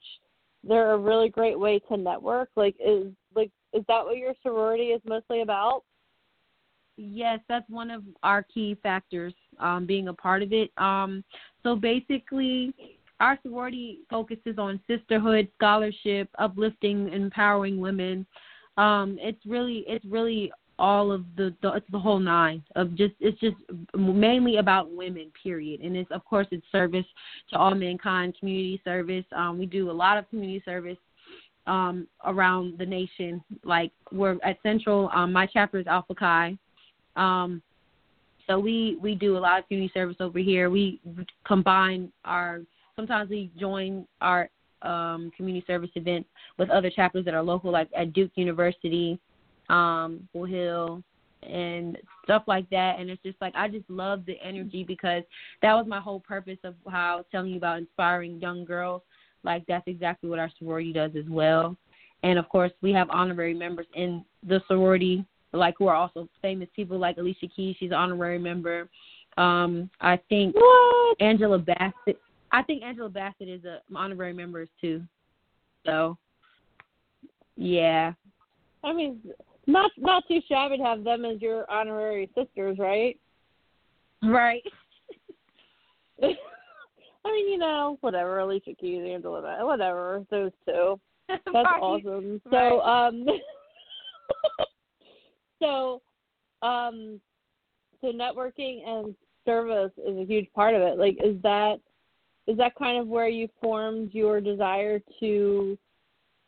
they're 0.64 0.92
a 0.92 0.98
really 0.98 1.28
great 1.28 1.58
way 1.58 1.78
to 1.90 1.96
network. 1.96 2.48
Like 2.56 2.76
is 2.84 3.12
like 3.34 3.50
is 3.72 3.84
that 3.88 4.04
what 4.04 4.16
your 4.16 4.34
sorority 4.42 4.88
is 4.88 5.00
mostly 5.04 5.42
about? 5.42 5.82
Yes, 6.96 7.40
that's 7.48 7.68
one 7.68 7.90
of 7.90 8.02
our 8.22 8.42
key 8.42 8.76
factors, 8.82 9.34
um, 9.60 9.86
being 9.86 10.08
a 10.08 10.14
part 10.14 10.42
of 10.42 10.52
it. 10.52 10.70
Um, 10.78 11.22
so 11.62 11.76
basically, 11.76 12.72
our 13.20 13.38
sorority 13.42 14.00
focuses 14.08 14.58
on 14.58 14.80
sisterhood, 14.86 15.48
scholarship, 15.56 16.28
uplifting, 16.38 17.12
empowering 17.12 17.80
women. 17.80 18.26
Um, 18.78 19.18
it's 19.20 19.44
really, 19.46 19.84
it's 19.86 20.04
really 20.06 20.52
all 20.78 21.10
of 21.10 21.24
the, 21.36 21.54
the 21.62 21.72
it's 21.72 21.86
the 21.90 21.98
whole 21.98 22.18
nine 22.18 22.62
of 22.74 22.94
just 22.94 23.14
it's 23.18 23.40
just 23.40 23.56
mainly 23.96 24.58
about 24.58 24.92
women 24.92 25.32
period 25.42 25.80
and 25.80 25.96
it's 25.96 26.10
of 26.10 26.22
course 26.24 26.46
it's 26.50 26.66
service 26.70 27.06
to 27.48 27.56
all 27.56 27.74
mankind 27.74 28.36
community 28.38 28.78
service 28.84 29.24
um 29.34 29.58
we 29.58 29.64
do 29.64 29.90
a 29.90 29.92
lot 29.92 30.18
of 30.18 30.28
community 30.28 30.62
service 30.66 30.98
um 31.66 32.06
around 32.26 32.76
the 32.78 32.84
nation 32.84 33.42
like 33.64 33.90
we're 34.12 34.36
at 34.44 34.58
central 34.62 35.10
um 35.14 35.32
my 35.32 35.46
chapter 35.46 35.78
is 35.78 35.86
alpha 35.86 36.14
chi 36.14 36.56
um 37.16 37.62
so 38.46 38.58
we 38.58 38.96
we 39.00 39.14
do 39.14 39.36
a 39.36 39.38
lot 39.38 39.58
of 39.58 39.66
community 39.68 39.92
service 39.92 40.16
over 40.20 40.38
here 40.38 40.70
we 40.70 41.00
combine 41.44 42.12
our 42.24 42.60
sometimes 42.94 43.30
we 43.30 43.50
join 43.58 44.06
our 44.20 44.48
um 44.82 45.30
community 45.36 45.64
service 45.66 45.90
events 45.94 46.28
with 46.58 46.70
other 46.70 46.90
chapters 46.90 47.24
that 47.24 47.34
are 47.34 47.42
local 47.42 47.70
like 47.70 47.88
at 47.96 48.12
duke 48.12 48.30
university 48.34 49.18
um, 49.68 50.28
Bull 50.32 50.44
Hill, 50.44 51.02
and 51.42 51.98
stuff 52.24 52.44
like 52.46 52.68
that. 52.70 52.98
And 52.98 53.10
it's 53.10 53.22
just 53.22 53.40
like 53.40 53.54
I 53.54 53.68
just 53.68 53.88
love 53.88 54.24
the 54.26 54.36
energy 54.42 54.84
because 54.84 55.22
that 55.62 55.74
was 55.74 55.86
my 55.86 56.00
whole 56.00 56.20
purpose 56.20 56.58
of 56.64 56.74
how 56.90 57.14
I 57.14 57.16
was 57.16 57.24
telling 57.30 57.50
you 57.50 57.56
about 57.56 57.78
inspiring 57.78 58.40
young 58.40 58.64
girls. 58.64 59.02
Like 59.42 59.64
that's 59.68 59.86
exactly 59.86 60.28
what 60.28 60.38
our 60.38 60.50
sorority 60.58 60.92
does 60.92 61.12
as 61.16 61.28
well. 61.28 61.76
And 62.22 62.38
of 62.38 62.48
course, 62.48 62.72
we 62.82 62.92
have 62.92 63.08
honorary 63.10 63.54
members 63.54 63.86
in 63.94 64.24
the 64.46 64.60
sorority, 64.66 65.24
like 65.52 65.74
who 65.78 65.86
are 65.86 65.94
also 65.94 66.28
famous 66.42 66.68
people, 66.74 66.98
like 66.98 67.16
Alicia 67.18 67.46
Keys. 67.54 67.76
She's 67.78 67.90
an 67.90 67.96
honorary 67.96 68.38
member. 68.38 68.88
Um, 69.36 69.90
I 70.00 70.18
think 70.28 70.54
what? 70.54 71.20
Angela 71.20 71.58
Bassett. 71.58 72.20
I 72.52 72.62
think 72.62 72.82
Angela 72.82 73.08
Bassett 73.08 73.48
is 73.48 73.64
a 73.64 73.80
honorary 73.94 74.32
member 74.32 74.66
too. 74.80 75.02
So, 75.84 76.16
yeah. 77.56 78.12
I 78.82 78.92
mean, 78.92 79.20
not 79.66 79.90
not 79.96 80.24
too 80.28 80.40
shabby 80.48 80.78
to 80.78 80.84
have 80.84 81.04
them 81.04 81.24
as 81.24 81.40
your 81.40 81.70
honorary 81.70 82.30
sisters, 82.34 82.78
right? 82.78 83.18
Right. 84.22 84.62
I 86.22 87.32
mean, 87.32 87.50
you 87.50 87.58
know, 87.58 87.98
whatever, 88.00 88.38
Alicia 88.38 88.74
Keys, 88.80 89.02
Angela, 89.06 89.66
whatever, 89.66 90.24
those 90.30 90.52
two. 90.64 90.98
That's 91.28 91.40
right. 91.54 91.82
awesome. 91.82 92.40
Right. 92.46 92.70
So, 92.70 92.80
um, 92.82 93.26
so, 95.60 96.02
um, 96.62 97.20
so 98.00 98.08
networking 98.08 98.86
and 98.86 99.14
service 99.44 99.92
is 99.98 100.16
a 100.18 100.24
huge 100.24 100.46
part 100.54 100.74
of 100.74 100.82
it. 100.82 100.98
Like, 100.98 101.16
is 101.24 101.40
that 101.42 101.76
is 102.46 102.56
that 102.58 102.74
kind 102.76 102.98
of 102.98 103.08
where 103.08 103.28
you 103.28 103.48
formed 103.60 104.14
your 104.14 104.40
desire 104.40 105.00
to 105.20 105.76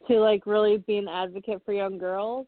to 0.06 0.20
like 0.20 0.46
really 0.46 0.78
be 0.78 0.98
an 0.98 1.08
advocate 1.08 1.62
for 1.64 1.72
young 1.72 1.98
girls? 1.98 2.46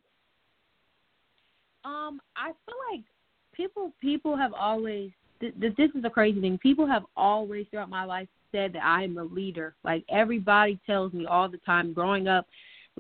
Um, 1.85 2.21
I 2.37 2.53
feel 2.67 2.77
like 2.93 3.05
people 3.53 3.93
people 4.01 4.37
have 4.37 4.53
always 4.53 5.11
th- 5.41 5.59
th- 5.61 5.77
this 5.77 5.91
is 5.95 6.05
a 6.05 6.11
crazy 6.11 6.41
thing. 6.41 6.59
People 6.59 6.87
have 6.87 7.05
always 7.17 7.67
throughout 7.71 7.91
my 7.91 8.05
life 8.05 8.29
said 8.53 8.73
that 8.75 8.85
I 8.85 9.05
am 9.05 9.19
a 9.19 9.25
leader. 9.25 9.75
Like 9.85 10.05
everybody 10.09 10.79
tells 10.87 11.13
me 11.13 11.27
all 11.27 11.49
the 11.49 11.59
time 11.59 11.93
growing 11.93 12.29
up. 12.29 12.47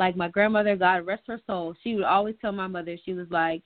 Like 0.00 0.16
my 0.16 0.28
grandmother, 0.28 0.76
God 0.76 1.04
rest 1.04 1.24
her 1.26 1.38
soul, 1.46 1.74
she 1.84 1.94
would 1.94 2.04
always 2.04 2.34
tell 2.40 2.52
my 2.52 2.66
mother, 2.66 2.96
she 3.04 3.12
was 3.12 3.26
like, 3.30 3.60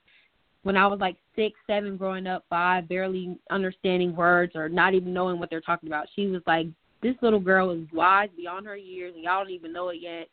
when 0.63 0.75
I 0.75 0.85
was 0.85 0.99
like 0.99 1.15
six, 1.33 1.57
seven, 1.65 1.95
growing 1.95 2.27
up, 2.27 2.43
five, 2.49 2.89
barely 2.89 3.39
understanding 3.49 4.13
words 4.13 4.51
or 4.53 4.67
not 4.67 4.93
even 4.93 5.13
knowing 5.13 5.39
what 5.39 5.49
they're 5.49 5.61
talking 5.61 5.87
about, 5.87 6.07
she 6.13 6.27
was 6.27 6.41
like, 6.45 6.67
this 7.01 7.15
little 7.21 7.39
girl 7.39 7.71
is 7.71 7.87
wise 7.93 8.27
beyond 8.35 8.65
her 8.65 8.75
years, 8.75 9.13
and 9.15 9.23
y'all 9.23 9.45
don't 9.45 9.53
even 9.53 9.71
know 9.71 9.87
it 9.89 9.99
yet. 10.01 10.27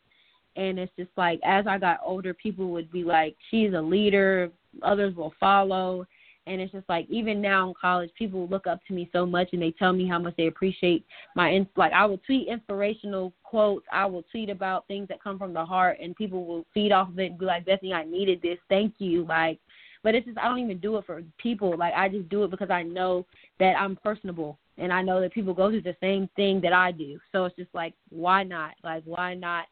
And 0.56 0.76
it's 0.76 0.92
just 0.98 1.10
like 1.16 1.38
as 1.44 1.68
I 1.68 1.78
got 1.78 2.00
older, 2.04 2.34
people 2.34 2.70
would 2.70 2.90
be 2.90 3.04
like, 3.04 3.36
she's 3.52 3.72
a 3.72 3.80
leader, 3.80 4.50
others 4.82 5.14
will 5.14 5.34
follow. 5.38 6.04
And 6.46 6.60
it's 6.60 6.72
just 6.72 6.88
like 6.88 7.06
even 7.08 7.40
now 7.40 7.68
in 7.68 7.74
college, 7.80 8.10
people 8.18 8.48
look 8.48 8.66
up 8.66 8.80
to 8.88 8.92
me 8.92 9.08
so 9.12 9.24
much, 9.24 9.50
and 9.52 9.62
they 9.62 9.70
tell 9.72 9.92
me 9.92 10.08
how 10.08 10.18
much 10.18 10.34
they 10.36 10.48
appreciate 10.48 11.04
my 11.36 11.64
like. 11.76 11.92
I 11.92 12.04
will 12.04 12.18
tweet 12.18 12.48
inspirational 12.48 13.32
quotes. 13.44 13.86
I 13.92 14.06
will 14.06 14.24
tweet 14.24 14.50
about 14.50 14.86
things 14.88 15.08
that 15.08 15.22
come 15.22 15.38
from 15.38 15.52
the 15.52 15.64
heart, 15.64 15.98
and 16.02 16.16
people 16.16 16.44
will 16.44 16.64
feed 16.74 16.90
off 16.90 17.10
of 17.10 17.18
it 17.20 17.30
and 17.30 17.38
be 17.38 17.46
like, 17.46 17.64
"Bethany, 17.64 17.92
I 17.92 18.04
needed 18.04 18.42
this. 18.42 18.58
Thank 18.68 18.94
you." 18.98 19.24
Like, 19.24 19.60
but 20.02 20.16
it's 20.16 20.26
just 20.26 20.38
I 20.38 20.48
don't 20.48 20.58
even 20.58 20.78
do 20.78 20.96
it 20.96 21.06
for 21.06 21.22
people. 21.38 21.76
Like 21.76 21.94
I 21.96 22.08
just 22.08 22.28
do 22.28 22.42
it 22.42 22.50
because 22.50 22.70
I 22.70 22.82
know 22.82 23.24
that 23.60 23.74
I'm 23.78 23.96
personable, 23.96 24.58
and 24.78 24.92
I 24.92 25.00
know 25.02 25.20
that 25.20 25.32
people 25.32 25.54
go 25.54 25.70
through 25.70 25.82
the 25.82 25.96
same 26.00 26.28
thing 26.34 26.60
that 26.62 26.72
I 26.72 26.90
do. 26.90 27.20
So 27.30 27.44
it's 27.44 27.56
just 27.56 27.72
like, 27.72 27.94
why 28.10 28.42
not? 28.42 28.72
Like, 28.82 29.04
why 29.04 29.34
not 29.34 29.66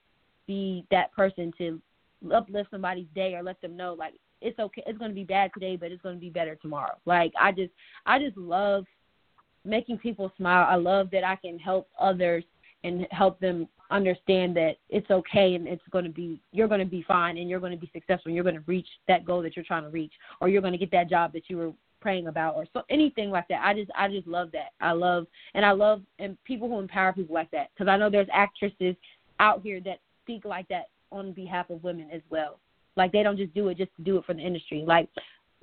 be 0.46 0.84
that 0.90 1.12
person 1.12 1.52
to 1.58 1.80
uplift 2.34 2.70
somebody's 2.70 3.06
day 3.14 3.34
or 3.34 3.42
let 3.42 3.60
them 3.60 3.76
know 3.76 3.94
like 3.98 4.14
it's 4.40 4.58
okay 4.58 4.82
it's 4.86 4.98
going 4.98 5.10
to 5.10 5.14
be 5.14 5.24
bad 5.24 5.50
today 5.54 5.76
but 5.76 5.90
it's 5.92 6.02
going 6.02 6.14
to 6.14 6.20
be 6.20 6.30
better 6.30 6.54
tomorrow. 6.56 6.96
Like 7.04 7.32
i 7.40 7.52
just 7.52 7.72
i 8.06 8.18
just 8.18 8.36
love 8.36 8.84
making 9.64 9.98
people 9.98 10.32
smile. 10.36 10.66
I 10.68 10.76
love 10.76 11.10
that 11.12 11.24
i 11.24 11.36
can 11.36 11.58
help 11.58 11.88
others 11.98 12.44
and 12.84 13.06
help 13.10 13.38
them 13.40 13.68
understand 13.90 14.56
that 14.56 14.76
it's 14.88 15.10
okay 15.10 15.54
and 15.54 15.66
it's 15.66 15.82
going 15.90 16.04
to 16.04 16.10
be 16.10 16.40
you're 16.52 16.68
going 16.68 16.80
to 16.80 16.86
be 16.86 17.04
fine 17.06 17.36
and 17.38 17.48
you're 17.48 17.60
going 17.60 17.72
to 17.72 17.78
be 17.78 17.90
successful. 17.92 18.28
And 18.28 18.34
you're 18.34 18.44
going 18.44 18.56
to 18.56 18.64
reach 18.66 18.86
that 19.08 19.24
goal 19.24 19.42
that 19.42 19.56
you're 19.56 19.64
trying 19.64 19.82
to 19.82 19.90
reach 19.90 20.12
or 20.40 20.48
you're 20.48 20.62
going 20.62 20.72
to 20.72 20.78
get 20.78 20.90
that 20.92 21.10
job 21.10 21.32
that 21.32 21.44
you 21.48 21.56
were 21.56 21.72
praying 22.00 22.28
about 22.28 22.54
or 22.54 22.66
so 22.72 22.82
anything 22.88 23.30
like 23.30 23.46
that. 23.48 23.60
I 23.62 23.74
just 23.74 23.90
i 23.96 24.08
just 24.08 24.26
love 24.26 24.50
that. 24.52 24.70
I 24.80 24.92
love 24.92 25.26
and 25.54 25.64
i 25.64 25.72
love 25.72 26.02
and 26.18 26.42
people 26.44 26.68
who 26.68 26.78
empower 26.78 27.12
people 27.12 27.34
like 27.34 27.50
that 27.50 27.70
because 27.74 27.90
i 27.90 27.96
know 27.96 28.08
there's 28.08 28.28
actresses 28.32 28.96
out 29.38 29.62
here 29.62 29.80
that 29.80 29.98
speak 30.22 30.44
like 30.44 30.68
that 30.68 30.86
on 31.12 31.32
behalf 31.32 31.70
of 31.70 31.82
women 31.82 32.08
as 32.12 32.22
well 32.30 32.58
like 32.96 33.12
they 33.12 33.22
don't 33.22 33.36
just 33.36 33.54
do 33.54 33.68
it 33.68 33.78
just 33.78 33.94
to 33.96 34.02
do 34.02 34.16
it 34.18 34.24
for 34.24 34.34
the 34.34 34.40
industry. 34.40 34.84
Like 34.86 35.08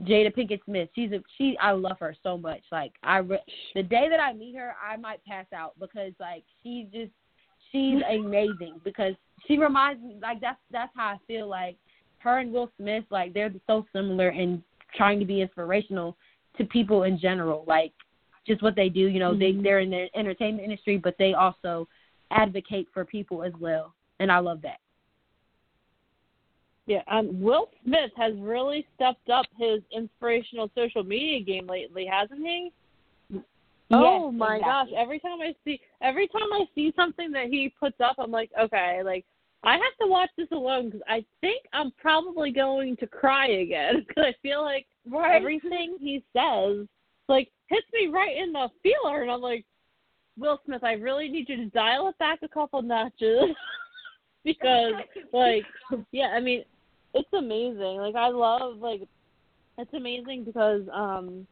Jada 0.02 0.34
Pinkett 0.36 0.64
Smith, 0.66 0.90
she's 0.96 1.12
a 1.12 1.22
she. 1.38 1.58
I 1.62 1.72
love 1.72 1.98
her 2.00 2.16
so 2.24 2.38
much. 2.38 2.62
Like 2.72 2.94
I, 3.04 3.18
re- 3.18 3.44
the 3.76 3.84
day 3.84 4.08
that 4.10 4.20
I 4.20 4.34
meet 4.34 4.56
her, 4.56 4.74
I 4.82 4.98
might 4.98 5.24
pass 5.26 5.46
out 5.54 5.74
because 5.80 6.14
like 6.20 6.44
she's 6.64 6.88
just 6.92 7.12
she's 7.72 8.02
amazing 8.10 8.80
because 8.84 9.14
she 9.48 9.58
reminds 9.58 10.04
me 10.04 10.18
like 10.22 10.40
that's 10.42 10.60
that's 10.72 10.92
how 10.96 11.08
I 11.08 11.18
feel 11.28 11.48
like 11.48 11.78
her 12.20 12.40
and 12.40 12.52
Will 12.52 12.72
Smith 12.80 13.04
like 13.10 13.34
they're 13.34 13.54
so 13.68 13.86
similar 13.94 14.30
in 14.30 14.64
trying 14.96 15.20
to 15.20 15.26
be 15.26 15.42
inspirational 15.42 16.18
to 16.58 16.66
people 16.66 17.04
in 17.04 17.20
general. 17.20 17.64
Like 17.68 17.94
just 18.46 18.64
what 18.64 18.76
they 18.76 18.90
do, 18.90 19.02
you 19.02 19.20
know, 19.20 19.32
mm-hmm. 19.32 19.58
they 19.58 19.64
they're 19.64 19.80
in 19.80 19.92
the 19.92 20.08
entertainment 20.16 20.64
industry, 20.64 20.98
but 20.98 21.16
they 21.20 21.34
also 21.34 21.88
advocate 22.32 22.88
for 22.94 23.06
people 23.06 23.44
as 23.44 23.54
well, 23.60 23.94
and 24.20 24.32
I 24.32 24.40
love 24.40 24.62
that. 24.64 24.80
Yeah, 26.88 27.02
um, 27.12 27.42
Will 27.42 27.70
Smith 27.84 28.12
has 28.16 28.34
really 28.38 28.88
stepped 28.96 29.30
up 29.30 29.46
his 29.60 29.82
inspirational 29.96 30.72
social 30.74 31.04
media 31.04 31.42
game 31.42 31.68
lately, 31.68 32.06
hasn't 32.06 32.40
he? 32.40 32.72
oh 33.92 34.32
yes, 34.32 34.40
my 34.40 34.56
exactly. 34.56 34.94
gosh! 34.94 35.02
Every 35.02 35.20
time 35.20 35.42
I 35.42 35.54
see, 35.64 35.80
every 36.02 36.28
time 36.30 36.52
I 36.54 36.66
see 36.74 36.94
something 36.96 37.32
that 37.32 37.48
he 37.48 37.74
puts 37.80 37.98
up, 38.00 38.16
I'm 38.18 38.32
like, 38.32 38.52
okay, 38.60 39.02
like 39.04 39.26
I 39.64 39.74
have 39.74 39.98
to 40.02 40.08
watch 40.08 40.30
this 40.38 40.48
alone 40.52 40.86
because 40.86 41.02
I 41.08 41.26
think 41.42 41.64
I'm 41.74 41.92
probably 42.00 42.52
going 42.52 42.96
to 42.98 43.08
cry 43.08 43.48
again 43.48 44.04
because 44.08 44.24
I 44.26 44.34
feel 44.42 44.62
like 44.62 44.88
right. 45.12 45.36
everything 45.36 45.98
he 46.00 46.24
says 46.34 46.88
like 47.28 47.50
hits 47.68 47.88
me 47.94 48.08
right 48.08 48.36
in 48.38 48.54
the 48.54 48.70
feeler, 48.82 49.22
and 49.22 49.32
I'm 49.32 49.42
like, 49.42 49.66
Will 50.38 50.60
Smith, 50.66 50.84
I 50.84 50.94
really 50.94 51.30
need 51.30 51.50
you 51.50 51.58
to 51.58 51.66
dial 51.68 52.08
it 52.08 52.18
back 52.18 52.40
a 52.44 52.48
couple 52.48 52.82
notches 52.82 53.56
because, 54.44 54.94
like, 55.34 55.64
yeah, 56.12 56.28
I 56.28 56.40
mean, 56.40 56.64
it's 57.14 57.34
amazing. 57.34 57.98
Like 57.98 58.16
I 58.16 58.30
love 58.30 58.78
like 58.78 59.02
it's 59.78 59.94
amazing 59.94 60.44
because 60.44 60.84
um 60.94 61.48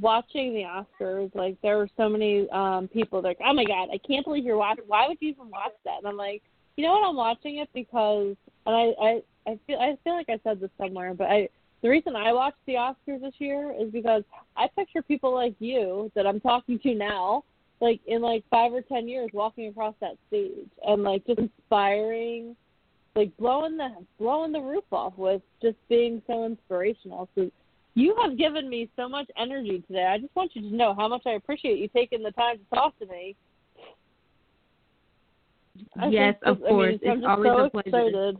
watching 0.00 0.54
the 0.54 0.62
Oscars, 0.62 1.34
like 1.34 1.56
there 1.62 1.78
were 1.78 1.88
so 1.96 2.08
many 2.08 2.48
um 2.50 2.88
people 2.88 3.22
like, 3.22 3.38
Oh 3.44 3.52
my 3.52 3.64
god, 3.64 3.88
I 3.92 3.98
can't 4.06 4.24
believe 4.24 4.44
you're 4.44 4.56
watching 4.56 4.84
why 4.86 5.08
would 5.08 5.18
you 5.20 5.30
even 5.30 5.50
watch 5.50 5.72
that? 5.84 5.98
And 5.98 6.06
I'm 6.06 6.16
like, 6.16 6.42
you 6.76 6.84
know 6.84 6.92
what, 6.92 7.08
I'm 7.08 7.16
watching 7.16 7.58
it 7.58 7.68
because 7.74 8.36
and 8.66 8.76
I, 8.76 8.92
I, 9.00 9.22
I 9.46 9.58
feel 9.66 9.78
I 9.78 9.96
feel 10.04 10.14
like 10.14 10.28
I 10.28 10.40
said 10.44 10.60
this 10.60 10.70
somewhere, 10.78 11.14
but 11.14 11.28
I 11.28 11.48
the 11.82 11.88
reason 11.88 12.14
I 12.14 12.32
watched 12.32 12.64
the 12.66 12.74
Oscars 12.74 13.20
this 13.20 13.34
year 13.38 13.74
is 13.78 13.90
because 13.90 14.22
I 14.56 14.68
picture 14.76 15.02
people 15.02 15.34
like 15.34 15.56
you 15.58 16.10
that 16.14 16.26
I'm 16.26 16.40
talking 16.40 16.78
to 16.78 16.94
now, 16.94 17.42
like 17.80 18.00
in 18.06 18.22
like 18.22 18.44
five 18.50 18.72
or 18.72 18.82
ten 18.82 19.08
years 19.08 19.30
walking 19.32 19.66
across 19.66 19.94
that 20.00 20.16
stage 20.28 20.70
and 20.86 21.02
like 21.02 21.26
just 21.26 21.40
inspiring 21.40 22.56
like 23.14 23.36
blowing 23.36 23.76
the 23.76 23.90
blowing 24.18 24.52
the 24.52 24.60
roof 24.60 24.84
off 24.90 25.12
with 25.16 25.42
just 25.60 25.76
being 25.88 26.22
so 26.26 26.44
inspirational. 26.46 27.28
So 27.34 27.50
you 27.94 28.16
have 28.22 28.38
given 28.38 28.68
me 28.68 28.88
so 28.96 29.08
much 29.08 29.28
energy 29.36 29.82
today. 29.86 30.06
I 30.06 30.18
just 30.18 30.34
want 30.34 30.52
you 30.54 30.62
to 30.62 30.74
know 30.74 30.94
how 30.94 31.08
much 31.08 31.22
I 31.26 31.32
appreciate 31.32 31.78
you 31.78 31.88
taking 31.88 32.22
the 32.22 32.30
time 32.32 32.58
to 32.58 32.76
talk 32.76 32.98
to 33.00 33.06
me. 33.06 33.36
I 36.00 36.08
yes, 36.08 36.34
of 36.44 36.62
I 36.62 36.68
course. 36.68 36.92
mean, 36.92 37.00
it's 37.02 37.26
always 37.26 37.50
so 37.50 37.64
a 37.64 37.70
pleasure. 37.70 37.88
excited. 37.88 38.38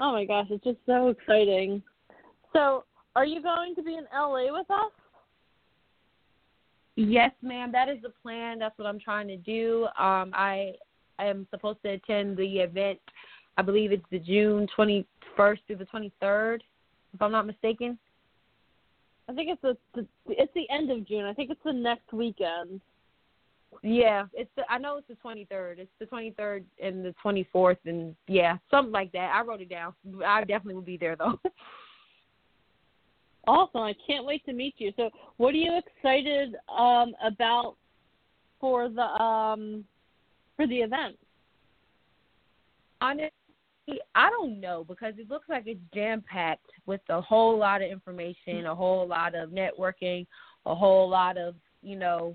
Oh 0.00 0.12
my 0.12 0.24
gosh, 0.24 0.46
it's 0.50 0.62
just 0.62 0.78
so 0.86 1.08
exciting. 1.08 1.82
So, 2.52 2.84
are 3.16 3.26
you 3.26 3.42
going 3.42 3.74
to 3.74 3.82
be 3.82 3.96
in 3.96 4.04
LA 4.14 4.44
with 4.52 4.70
us? 4.70 4.92
Yes, 6.94 7.32
ma'am. 7.42 7.72
That 7.72 7.88
is 7.88 7.98
the 8.02 8.10
plan. 8.22 8.58
That's 8.58 8.78
what 8.78 8.86
I'm 8.86 9.00
trying 9.00 9.28
to 9.28 9.36
do. 9.36 9.86
Um, 9.98 10.32
I 10.34 10.72
am 11.26 11.46
supposed 11.50 11.82
to 11.82 11.90
attend 11.90 12.36
the 12.36 12.58
event. 12.58 12.98
I 13.56 13.62
believe 13.62 13.92
it's 13.92 14.04
the 14.10 14.18
June 14.18 14.68
21st 14.76 15.58
through 15.66 15.76
the 15.76 15.86
23rd, 16.22 16.60
if 17.14 17.22
I'm 17.22 17.32
not 17.32 17.46
mistaken. 17.46 17.98
I 19.28 19.34
think 19.34 19.50
it's 19.50 19.62
the, 19.62 19.76
the 19.94 20.06
it's 20.28 20.52
the 20.54 20.68
end 20.70 20.90
of 20.90 21.06
June. 21.06 21.24
I 21.24 21.34
think 21.34 21.50
it's 21.50 21.60
the 21.64 21.72
next 21.72 22.12
weekend. 22.12 22.80
Yeah, 23.82 24.24
it's 24.32 24.50
the, 24.56 24.62
I 24.70 24.78
know 24.78 24.96
it's 24.96 25.08
the 25.08 25.16
23rd. 25.22 25.78
It's 25.78 25.90
the 25.98 26.06
23rd 26.06 26.64
and 26.82 27.04
the 27.04 27.14
24th, 27.22 27.76
and 27.84 28.16
yeah, 28.26 28.56
something 28.70 28.92
like 28.92 29.12
that. 29.12 29.32
I 29.34 29.42
wrote 29.42 29.60
it 29.60 29.68
down. 29.68 29.92
I 30.24 30.40
definitely 30.40 30.74
will 30.74 30.82
be 30.82 30.96
there 30.96 31.16
though. 31.16 31.38
Awesome! 33.46 33.80
I 33.80 33.94
can't 34.06 34.26
wait 34.26 34.44
to 34.44 34.52
meet 34.52 34.74
you. 34.76 34.92
So, 34.94 35.08
what 35.38 35.54
are 35.54 35.56
you 35.56 35.78
excited 35.78 36.54
um, 36.68 37.14
about 37.24 37.76
for 38.60 38.90
the 38.90 39.00
um, 39.00 39.86
for 40.58 40.66
the 40.66 40.78
event? 40.78 41.16
Honestly, 43.00 43.30
I 44.14 44.28
don't 44.28 44.60
know 44.60 44.84
because 44.86 45.14
it 45.16 45.30
looks 45.30 45.48
like 45.48 45.62
it's 45.66 45.80
jam 45.94 46.22
packed 46.30 46.66
with 46.84 47.00
a 47.08 47.20
whole 47.20 47.56
lot 47.56 47.80
of 47.80 47.90
information, 47.90 48.66
a 48.66 48.74
whole 48.74 49.06
lot 49.06 49.34
of 49.34 49.50
networking, 49.50 50.26
a 50.66 50.74
whole 50.74 51.08
lot 51.08 51.38
of 51.38 51.54
you 51.82 51.96
know, 51.96 52.34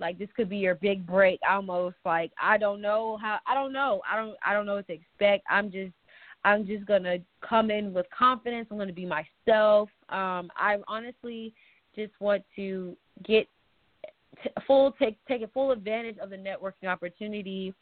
like 0.00 0.18
this 0.18 0.28
could 0.36 0.48
be 0.48 0.56
your 0.58 0.74
big 0.74 1.06
break. 1.06 1.38
Almost 1.48 1.96
like 2.04 2.32
I 2.42 2.58
don't 2.58 2.82
know 2.82 3.18
how. 3.22 3.38
I 3.46 3.54
don't 3.54 3.72
know. 3.72 4.02
I 4.10 4.16
don't. 4.16 4.36
I 4.44 4.52
don't 4.52 4.66
know 4.66 4.74
what 4.74 4.86
to 4.88 4.92
expect. 4.92 5.44
I'm 5.48 5.70
just. 5.70 5.92
I'm 6.42 6.66
just 6.66 6.86
gonna 6.86 7.18
come 7.46 7.70
in 7.70 7.92
with 7.92 8.06
confidence. 8.16 8.66
I'm 8.70 8.78
gonna 8.78 8.92
be 8.92 9.06
myself. 9.06 9.90
Um, 10.08 10.50
I 10.56 10.78
honestly 10.88 11.54
just 11.94 12.12
want 12.18 12.42
to 12.56 12.96
get 13.24 13.46
full 14.66 14.92
take 14.92 15.16
take 15.26 15.42
a 15.42 15.48
full 15.48 15.72
advantage 15.72 16.18
of 16.18 16.30
the 16.30 16.36
networking 16.36 16.88
opportunity, 16.88 17.74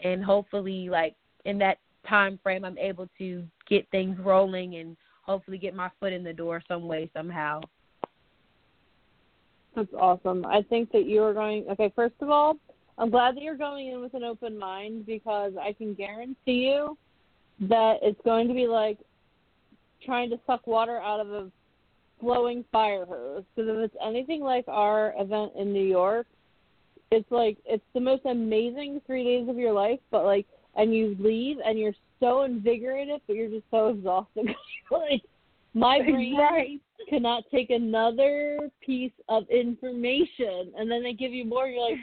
and 0.00 0.24
hopefully, 0.24 0.88
like 0.88 1.14
in 1.44 1.58
that 1.58 1.78
time 2.08 2.38
frame, 2.42 2.64
I'm 2.64 2.78
able 2.78 3.08
to 3.18 3.44
get 3.68 3.88
things 3.90 4.18
rolling 4.20 4.76
and 4.76 4.96
hopefully 5.22 5.58
get 5.58 5.74
my 5.74 5.90
foot 5.98 6.12
in 6.12 6.22
the 6.22 6.32
door 6.32 6.62
some 6.68 6.86
way 6.86 7.10
somehow. 7.14 7.60
That's 9.74 9.92
awesome. 9.98 10.46
I 10.46 10.62
think 10.62 10.90
that 10.92 11.04
you 11.04 11.22
are 11.22 11.34
going. 11.34 11.66
Okay, 11.70 11.92
first 11.94 12.14
of 12.20 12.30
all, 12.30 12.56
I'm 12.98 13.10
glad 13.10 13.36
that 13.36 13.42
you're 13.42 13.56
going 13.56 13.88
in 13.88 14.00
with 14.00 14.14
an 14.14 14.24
open 14.24 14.58
mind 14.58 15.04
because 15.04 15.52
I 15.60 15.72
can 15.72 15.94
guarantee 15.94 16.68
you 16.68 16.96
that 17.60 17.98
it's 18.02 18.20
going 18.24 18.48
to 18.48 18.54
be 18.54 18.66
like 18.66 18.98
trying 20.04 20.30
to 20.30 20.40
suck 20.46 20.66
water 20.66 20.98
out 20.98 21.20
of 21.20 21.30
a 21.30 21.50
flowing 22.20 22.64
fire 22.72 23.04
hose. 23.06 23.44
Because 23.54 23.70
if 23.70 23.76
it's 23.76 23.96
anything 24.04 24.40
like 24.42 24.64
our 24.68 25.14
event 25.18 25.52
in 25.56 25.72
New 25.72 25.84
York, 25.84 26.26
it's 27.10 27.30
like 27.30 27.56
it's 27.64 27.84
the 27.94 28.00
most 28.00 28.24
amazing 28.26 29.00
three 29.06 29.24
days 29.24 29.48
of 29.48 29.56
your 29.56 29.72
life. 29.72 30.00
But 30.10 30.24
like, 30.24 30.46
and 30.76 30.94
you 30.94 31.16
leave 31.18 31.56
and 31.64 31.78
you're 31.78 31.94
so 32.20 32.42
invigorated, 32.42 33.20
but 33.26 33.36
you're 33.36 33.48
just 33.48 33.66
so 33.70 33.88
exhausted. 33.88 34.48
like, 34.90 35.22
my 35.74 36.00
brain 36.00 36.36
Right. 36.36 36.80
cannot 37.08 37.44
take 37.50 37.70
another 37.70 38.70
piece 38.84 39.12
of 39.28 39.44
information, 39.50 40.72
and 40.76 40.90
then 40.90 41.02
they 41.02 41.12
give 41.12 41.32
you 41.32 41.44
more. 41.44 41.68
You're 41.68 41.90
like, 41.90 41.98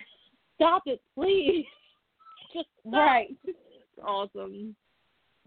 stop 0.56 0.84
it, 0.86 1.02
please. 1.16 1.66
Just 2.54 2.68
stop. 2.82 2.94
Right. 2.94 3.36
Awesome. 4.06 4.76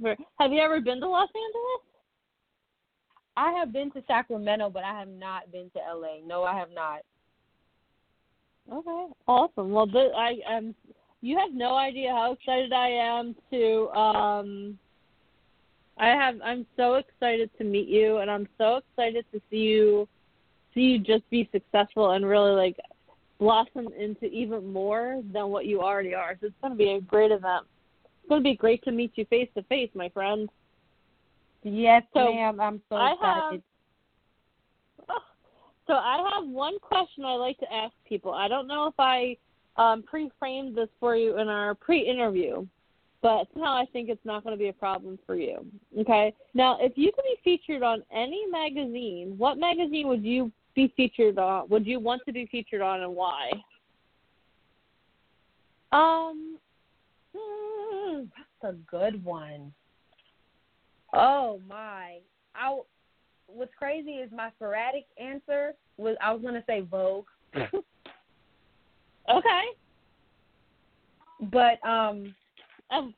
Have 0.04 0.52
you 0.52 0.60
ever 0.60 0.80
been 0.80 1.00
to 1.00 1.08
Los 1.08 1.28
Angeles? 1.28 1.95
I 3.36 3.52
have 3.52 3.72
been 3.72 3.90
to 3.92 4.02
Sacramento, 4.06 4.70
but 4.70 4.82
I 4.82 4.98
have 4.98 5.08
not 5.08 5.52
been 5.52 5.70
to 5.70 5.78
LA. 5.78 6.26
No, 6.26 6.44
I 6.44 6.56
have 6.58 6.70
not. 6.74 7.00
Okay, 8.72 9.06
awesome. 9.28 9.70
Well, 9.70 9.86
th- 9.86 10.12
I 10.16 10.38
am. 10.48 10.74
You 11.20 11.38
have 11.38 11.52
no 11.52 11.76
idea 11.76 12.10
how 12.10 12.32
excited 12.32 12.72
I 12.72 12.88
am 12.88 13.34
to. 13.50 13.88
Um, 13.90 14.78
I 15.98 16.08
have. 16.08 16.36
I'm 16.42 16.66
so 16.76 16.94
excited 16.94 17.50
to 17.58 17.64
meet 17.64 17.88
you, 17.88 18.18
and 18.18 18.30
I'm 18.30 18.48
so 18.58 18.76
excited 18.76 19.24
to 19.32 19.40
see 19.50 19.58
you, 19.58 20.08
see 20.74 20.80
you 20.80 20.98
just 20.98 21.28
be 21.30 21.48
successful 21.52 22.12
and 22.12 22.26
really 22.26 22.52
like 22.52 22.76
blossom 23.38 23.88
into 23.98 24.26
even 24.26 24.72
more 24.72 25.22
than 25.32 25.48
what 25.48 25.66
you 25.66 25.82
already 25.82 26.14
are. 26.14 26.36
So 26.40 26.46
it's 26.46 26.56
going 26.60 26.72
to 26.72 26.78
be 26.78 26.92
a 26.92 27.00
great 27.00 27.30
event. 27.30 27.66
It's 28.04 28.28
going 28.28 28.42
to 28.42 28.44
be 28.50 28.56
great 28.56 28.82
to 28.84 28.92
meet 28.92 29.12
you 29.14 29.26
face 29.26 29.48
to 29.56 29.62
face, 29.64 29.90
my 29.94 30.08
friend. 30.08 30.48
Yes, 31.66 32.04
So, 32.14 32.32
ma'am. 32.32 32.60
I'm 32.60 32.80
so 32.88 32.96
I 32.96 33.12
excited. 33.12 33.62
have. 35.08 35.22
So 35.88 35.94
I 35.94 36.28
have 36.34 36.48
one 36.48 36.78
question 36.80 37.24
I 37.24 37.34
like 37.34 37.58
to 37.58 37.72
ask 37.72 37.92
people. 38.08 38.32
I 38.32 38.48
don't 38.48 38.66
know 38.66 38.86
if 38.86 38.94
I 38.98 39.36
um, 39.76 40.02
pre-framed 40.02 40.76
this 40.76 40.88
for 40.98 41.14
you 41.14 41.38
in 41.38 41.48
our 41.48 41.74
pre-interview, 41.74 42.66
but 43.22 43.46
somehow 43.52 43.76
I 43.76 43.84
think 43.92 44.08
it's 44.08 44.24
not 44.24 44.42
going 44.42 44.56
to 44.56 44.58
be 44.58 44.68
a 44.68 44.72
problem 44.72 45.16
for 45.26 45.36
you. 45.36 45.64
Okay. 45.98 46.34
Now, 46.54 46.78
if 46.80 46.92
you 46.96 47.12
could 47.12 47.24
be 47.24 47.36
featured 47.44 47.84
on 47.84 48.02
any 48.12 48.46
magazine, 48.50 49.34
what 49.38 49.58
magazine 49.58 50.08
would 50.08 50.24
you 50.24 50.50
be 50.74 50.92
featured 50.96 51.38
on? 51.38 51.68
Would 51.68 51.86
you 51.86 52.00
want 52.00 52.22
to 52.26 52.32
be 52.32 52.46
featured 52.46 52.82
on, 52.82 53.02
and 53.02 53.14
why? 53.14 53.50
Um, 55.92 56.58
hmm, 57.36 58.24
that's 58.62 58.74
a 58.74 58.76
good 58.90 59.24
one. 59.24 59.72
Oh 61.18 61.60
my! 61.66 62.18
I 62.54 62.78
what's 63.46 63.72
crazy 63.78 64.12
is 64.12 64.30
my 64.30 64.50
sporadic 64.56 65.06
answer 65.16 65.72
was 65.96 66.14
I 66.22 66.30
was 66.32 66.42
gonna 66.42 66.62
say 66.66 66.82
Vogue, 66.82 67.24
Okay. 67.54 67.80
but 71.50 71.82
um, 71.88 72.34
Um, 72.90 73.14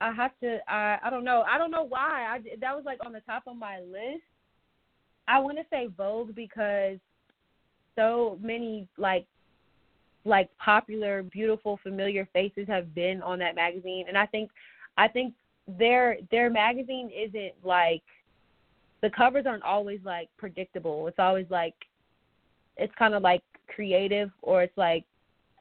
I 0.00 0.12
have 0.12 0.30
to. 0.42 0.60
I 0.68 0.98
I 1.02 1.10
don't 1.10 1.24
know. 1.24 1.42
I 1.50 1.58
don't 1.58 1.72
know 1.72 1.82
why. 1.82 2.26
I 2.30 2.38
that 2.60 2.76
was 2.76 2.84
like 2.84 3.04
on 3.04 3.12
the 3.12 3.20
top 3.22 3.42
of 3.48 3.56
my 3.56 3.80
list. 3.80 4.22
I 5.26 5.40
want 5.40 5.58
to 5.58 5.64
say 5.68 5.88
Vogue 5.96 6.32
because 6.34 6.98
so 7.96 8.38
many 8.40 8.86
like 8.96 9.26
like 10.24 10.48
popular, 10.58 11.24
beautiful, 11.24 11.80
familiar 11.82 12.28
faces 12.32 12.68
have 12.68 12.94
been 12.94 13.20
on 13.22 13.40
that 13.40 13.56
magazine, 13.56 14.04
and 14.06 14.16
I 14.16 14.26
think 14.26 14.52
I 14.98 15.08
think 15.08 15.32
their 15.78 16.18
their 16.30 16.50
magazine 16.50 17.10
isn't 17.16 17.54
like 17.62 18.02
the 19.00 19.10
covers 19.10 19.46
aren't 19.46 19.62
always 19.62 20.00
like 20.04 20.28
predictable. 20.36 21.06
It's 21.06 21.18
always 21.20 21.46
like 21.48 21.74
it's 22.76 22.94
kind 22.98 23.14
of 23.14 23.22
like 23.22 23.42
creative, 23.68 24.30
or 24.42 24.62
it's 24.62 24.76
like 24.76 25.04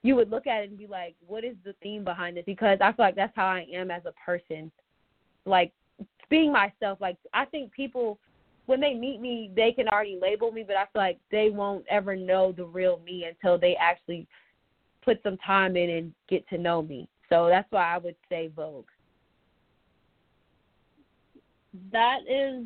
you 0.02 0.15
would 0.15 0.30
look 0.30 0.47
at 0.47 0.63
it 0.63 0.69
and 0.69 0.78
be 0.78 0.88
like, 0.88 1.15
what 1.26 1.43
is 1.43 1.56
the 1.63 1.73
theme 1.84 2.04
behind 2.04 2.36
this? 2.36 2.43
Because 2.45 2.80
I 2.82 2.91
feel 2.91 3.06
like 3.06 3.15
that's 3.15 3.36
how 3.36 3.45
I 3.45 3.65
am 3.71 3.91
as 3.91 4.04
a 4.06 4.13
person. 4.26 4.71
Like 5.45 5.71
being 6.30 6.52
myself. 6.52 7.00
Like 7.00 7.17
I 7.34 7.45
think 7.45 7.71
people 7.71 8.17
when 8.65 8.82
they 8.82 8.93
meet 8.93 9.21
me, 9.21 9.50
they 9.56 9.71
can 9.71 9.88
already 9.88 10.19
label 10.21 10.52
me, 10.52 10.63
but 10.65 10.76
I 10.76 10.84
feel 10.91 11.02
like 11.02 11.19
they 11.32 11.50
won't 11.50 11.86
ever 11.89 12.15
know 12.15 12.52
the 12.52 12.65
real 12.65 13.00
me 13.06 13.23
until 13.23 13.58
they 13.58 13.76
actually 13.76 14.28
put 15.06 15.21
some 15.23 15.38
time 15.38 15.78
in 15.78 15.89
and 15.89 16.13
get 16.28 16.47
to 16.50 16.58
know 16.58 16.82
me. 16.82 17.08
So 17.30 17.47
that's 17.50 17.71
why 17.71 17.93
I 17.93 17.97
would 17.97 18.15
say 18.30 18.50
Vogue. 18.54 18.88
That 21.91 22.19
is 22.27 22.65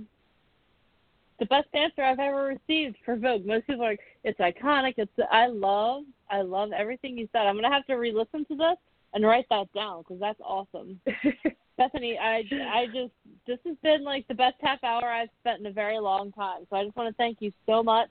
the 1.40 1.46
best 1.48 1.68
answer 1.74 2.04
I've 2.04 2.20
ever 2.20 2.44
received 2.44 2.98
for 3.04 3.16
Vogue. 3.16 3.46
Most 3.46 3.66
people 3.68 3.84
are 3.84 3.92
like, 3.92 4.00
it's 4.24 4.40
iconic. 4.40 4.94
It's 4.98 5.12
I 5.32 5.48
love, 5.48 6.04
I 6.30 6.42
love 6.42 6.72
everything 6.72 7.18
you 7.18 7.28
said. 7.32 7.48
I'm 7.48 7.56
gonna 7.56 7.72
have 7.72 7.86
to 7.88 7.96
re-listen 7.96 8.46
to 8.46 8.56
this 8.56 8.78
and 9.14 9.26
write 9.26 9.48
that 9.50 9.72
down 9.74 10.02
because 10.02 10.20
that's 10.20 10.40
awesome. 10.44 11.00
Bethany, 11.78 12.18
I, 12.18 12.44
I 12.72 12.86
just 12.88 13.12
this 13.48 13.58
has 13.66 13.76
been 13.82 14.04
like 14.04 14.28
the 14.28 14.36
best 14.36 14.56
half 14.62 14.84
hour 14.84 15.06
I've 15.06 15.30
spent 15.42 15.62
in 15.62 15.66
a 15.66 15.72
very 15.72 16.00
long 16.00 16.32
time. 16.32 16.68
So 16.70 16.76
I 16.78 16.86
just 16.86 16.96
want 16.96 17.10
to 17.10 17.18
thank 17.18 17.38
you 17.42 17.52
so 17.66 17.82
much 17.82 18.10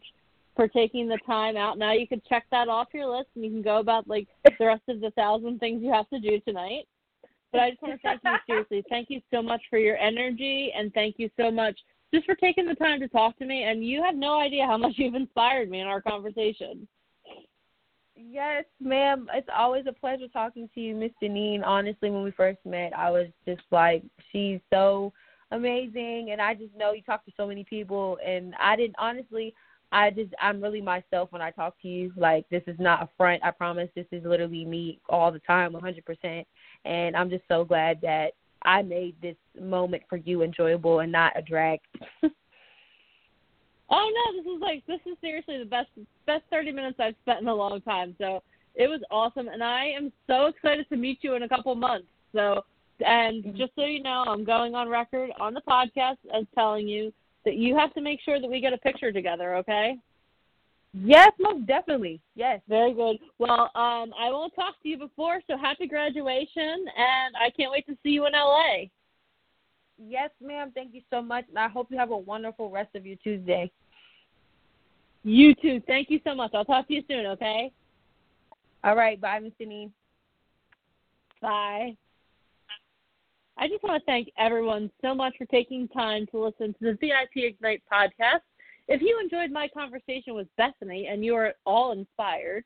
for 0.57 0.67
taking 0.67 1.09
the 1.09 1.19
time 1.27 1.57
out. 1.57 1.79
Now 1.79 1.93
you 1.93 2.09
can 2.09 2.21
check 2.29 2.47
that 2.51 2.69
off 2.69 2.89
your 2.93 3.07
list 3.07 3.29
and 3.37 3.45
you 3.45 3.51
can 3.51 3.63
go 3.63 3.79
about 3.79 4.09
like 4.09 4.27
the 4.59 4.67
rest 4.67 4.83
of 4.89 5.01
the 5.01 5.13
thousand 5.13 5.61
things 5.61 5.83
you 5.83 5.93
have 5.93 6.11
to 6.11 6.19
do 6.19 6.41
tonight. 6.41 6.89
But 7.53 7.61
I 7.61 7.71
just 7.71 7.83
want 7.83 7.95
to 7.95 8.01
thank 8.03 8.23
you 8.23 8.37
seriously. 8.47 8.85
Thank 8.89 9.11
you 9.11 9.21
so 9.33 9.43
much 9.43 9.63
for 9.69 9.79
your 9.79 9.97
energy 9.97 10.73
and 10.77 10.93
thank 10.95 11.17
you 11.19 11.31
so 11.37 11.51
much 11.51 11.79
just 12.13 12.27
for 12.27 12.35
taking 12.35 12.67
the 12.67 12.75
time 12.75 13.01
to 13.01 13.09
talk 13.09 13.39
to 13.39 13.47
me. 13.47 13.65
And 13.65 13.85
you 13.85 14.03
have 14.03 14.15
no 14.15 14.39
idea 14.39 14.67
how 14.67 14.77
much 14.77 14.95
you've 14.97 15.15
inspired 15.15 15.71
me 15.71 15.81
in 15.81 15.87
our 15.87 16.01
conversation. 16.01 16.87
Yes, 18.17 18.65
ma'am. 18.81 19.29
It's 19.33 19.49
always 19.55 19.85
a 19.89 19.93
pleasure 19.93 20.29
talking 20.29 20.69
to 20.75 20.81
you, 20.81 20.95
Miss 20.95 21.13
Janine. 21.23 21.65
Honestly, 21.65 22.11
when 22.11 22.23
we 22.23 22.31
first 22.33 22.59
met, 22.65 22.93
I 22.97 23.11
was 23.11 23.29
just 23.47 23.63
like, 23.71 24.03
she's 24.31 24.61
so 24.71 25.13
amazing, 25.53 26.29
and 26.31 26.41
I 26.41 26.55
just 26.55 26.75
know 26.77 26.93
you 26.93 27.03
talk 27.03 27.25
to 27.25 27.33
so 27.37 27.47
many 27.47 27.65
people, 27.65 28.19
and 28.25 28.55
I 28.61 28.77
didn't 28.77 28.97
honestly. 28.99 29.55
I 29.93 30.11
just 30.11 30.33
I'm 30.41 30.63
really 30.63 30.81
myself 30.81 31.33
when 31.33 31.43
I 31.43 31.51
talk 31.51 31.75
to 31.83 31.89
you. 31.89 32.13
Like 32.17 32.49
this 32.49 32.63
is 32.67 32.77
not 32.79 33.03
a 33.03 33.09
front. 33.17 33.45
I 33.45 33.51
promise. 33.51 33.89
This 33.95 34.07
is 34.13 34.25
literally 34.25 34.65
me 34.65 35.01
all 35.09 35.33
the 35.33 35.41
time, 35.41 35.73
100%. 35.73 36.45
And 36.85 37.17
I'm 37.17 37.31
just 37.31 37.45
so 37.49 37.65
glad 37.65 38.01
that 38.03 38.33
I 38.63 38.83
made 38.83 39.17
this 39.21 39.37
moment 39.61 40.03
for 40.09 40.17
you 40.17 40.43
enjoyable 40.43 41.01
and 41.01 41.11
not 41.11 41.37
a 41.37 41.43
drag. 41.43 41.81
oh 43.91 44.13
no, 44.15 44.43
this 44.43 44.47
is 44.55 44.61
like 44.61 44.87
this 44.87 45.01
is 45.11 45.17
seriously 45.21 45.59
the 45.59 45.65
best 45.65 45.89
best 46.27 46.45
30 46.51 46.73
minutes 46.73 47.01
I've 47.01 47.17
spent 47.23 47.41
in 47.41 47.49
a 47.49 47.55
long 47.55 47.81
time. 47.81 48.15
So 48.19 48.43
it 48.77 48.87
was 48.87 49.01
awesome, 49.11 49.49
and 49.49 49.63
I 49.63 49.87
am 49.87 50.13
so 50.27 50.47
excited 50.47 50.89
to 50.91 50.97
meet 50.97 51.19
you 51.23 51.35
in 51.35 51.43
a 51.43 51.49
couple 51.49 51.75
months. 51.75 52.07
So, 52.33 52.65
and 53.05 53.45
Mm-hmm. 53.45 53.57
just 53.57 53.73
so 53.75 53.85
you 53.85 54.03
know, 54.03 54.25
I'm 54.27 54.45
going 54.45 54.75
on 54.75 54.89
record 54.89 55.31
on 55.41 55.55
the 55.55 55.63
podcast 55.63 56.19
as 56.33 56.45
telling 56.55 56.87
you 56.87 57.13
that 57.45 57.57
you 57.57 57.77
have 57.77 57.93
to 57.95 58.01
make 58.01 58.21
sure 58.21 58.41
that 58.41 58.51
we 58.51 58.61
get 58.61 58.73
a 58.73 58.79
picture 58.79 59.13
together. 59.13 59.57
Okay? 59.57 59.97
Yes, 60.93 61.31
most 61.39 61.67
definitely. 61.67 62.21
Yes. 62.35 62.61
Very 62.69 62.93
good. 62.93 63.19
Well, 63.39 63.71
um, 63.75 64.13
I 64.19 64.31
won't 64.31 64.55
talk 64.55 64.75
to 64.83 64.89
you 64.89 64.99
before, 64.99 65.41
so 65.47 65.57
happy 65.57 65.87
graduation, 65.87 66.85
and 66.97 67.37
I 67.37 67.51
can't 67.57 67.71
wait 67.71 67.87
to 67.87 67.97
see 68.03 68.11
you 68.11 68.27
in 68.27 68.33
LA. 68.33 68.89
Yes, 69.99 70.31
ma'am. 70.41 70.73
Thank 70.75 70.95
you 70.95 71.03
so 71.11 71.23
much, 71.23 71.45
and 71.49 71.59
I 71.59 71.69
hope 71.69 71.89
you 71.91 71.99
have 71.99 72.11
a 72.11 72.17
wonderful 72.17 72.71
rest 72.71 72.95
of 72.97 73.07
your 73.07 73.17
Tuesday. 73.23 73.71
You 75.23 75.55
too. 75.55 75.81
Thank 75.87 76.11
you 76.11 76.21
so 76.25 76.35
much. 76.35 76.53
I'll 76.55 76.65
talk 76.65 76.89
to 76.89 76.95
you 76.95 77.03
soon. 77.07 77.27
Okay? 77.27 77.71
All 78.83 78.97
right. 78.97 79.21
Bye, 79.21 79.39
Miss 79.39 79.53
Denise. 79.59 79.91
Bye. 81.41 81.97
I 83.61 83.69
just 83.69 83.83
want 83.83 84.01
to 84.01 84.07
thank 84.07 84.31
everyone 84.39 84.91
so 85.03 85.15
much 85.15 85.35
for 85.37 85.45
taking 85.45 85.87
time 85.89 86.27
to 86.31 86.43
listen 86.43 86.73
to 86.73 86.79
the 86.81 86.93
VIP 86.93 87.45
Ignite 87.45 87.83
podcast. 87.93 88.41
If 88.89 89.03
you 89.03 89.21
enjoyed 89.23 89.53
my 89.53 89.69
conversation 89.69 90.35
with 90.35 90.49
Bethany 90.57 91.09
and 91.09 91.23
you 91.23 91.35
are 91.35 91.53
all 91.67 91.93
inspired, 91.93 92.65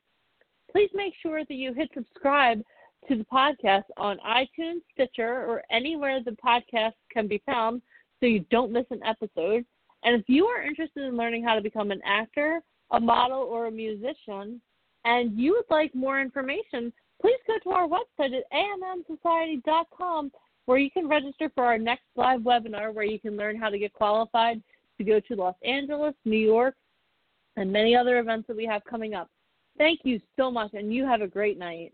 please 0.71 0.89
make 0.93 1.13
sure 1.21 1.43
that 1.43 1.53
you 1.53 1.73
hit 1.73 1.89
subscribe 1.93 2.61
to 3.09 3.17
the 3.17 3.25
podcast 3.25 3.83
on 3.97 4.19
iTunes, 4.25 4.79
Stitcher, 4.93 5.45
or 5.45 5.63
anywhere 5.69 6.21
the 6.23 6.31
podcast 6.31 6.93
can 7.11 7.27
be 7.27 7.43
found 7.45 7.81
so 8.21 8.25
you 8.25 8.45
don't 8.49 8.71
miss 8.71 8.85
an 8.89 9.01
episode. 9.03 9.65
And 10.05 10.15
if 10.15 10.23
you 10.29 10.45
are 10.45 10.63
interested 10.63 11.03
in 11.03 11.17
learning 11.17 11.43
how 11.43 11.55
to 11.55 11.61
become 11.61 11.91
an 11.91 12.01
actor, 12.05 12.61
a 12.91 13.01
model, 13.01 13.41
or 13.41 13.67
a 13.67 13.71
musician, 13.71 14.61
and 15.03 15.37
you 15.37 15.51
would 15.51 15.75
like 15.75 15.93
more 15.93 16.21
information, 16.21 16.93
please 17.21 17.39
go 17.47 17.59
to 17.63 17.69
our 17.71 17.85
website 17.85 18.31
at 18.33 18.45
ammsociety.com 18.53 20.31
where 20.65 20.77
you 20.77 20.89
can 20.91 21.07
register 21.07 21.51
for 21.53 21.63
our 21.63 21.77
next 21.77 22.05
live 22.15 22.41
webinar 22.41 22.93
where 22.93 23.05
you 23.05 23.19
can 23.19 23.37
learn 23.37 23.57
how 23.57 23.69
to 23.69 23.79
get 23.79 23.93
qualified 23.93 24.61
to 24.97 25.03
go 25.03 25.19
to 25.19 25.35
Los 25.35 25.55
Angeles, 25.63 26.13
New 26.25 26.37
York, 26.37 26.75
and 27.57 27.71
many 27.71 27.95
other 27.95 28.19
events 28.19 28.47
that 28.47 28.57
we 28.57 28.65
have 28.65 28.83
coming 28.83 29.13
up. 29.13 29.29
Thank 29.77 30.01
you 30.03 30.19
so 30.37 30.49
much, 30.49 30.73
and 30.73 30.93
you 30.93 31.05
have 31.05 31.21
a 31.21 31.27
great 31.27 31.57
night. 31.57 31.93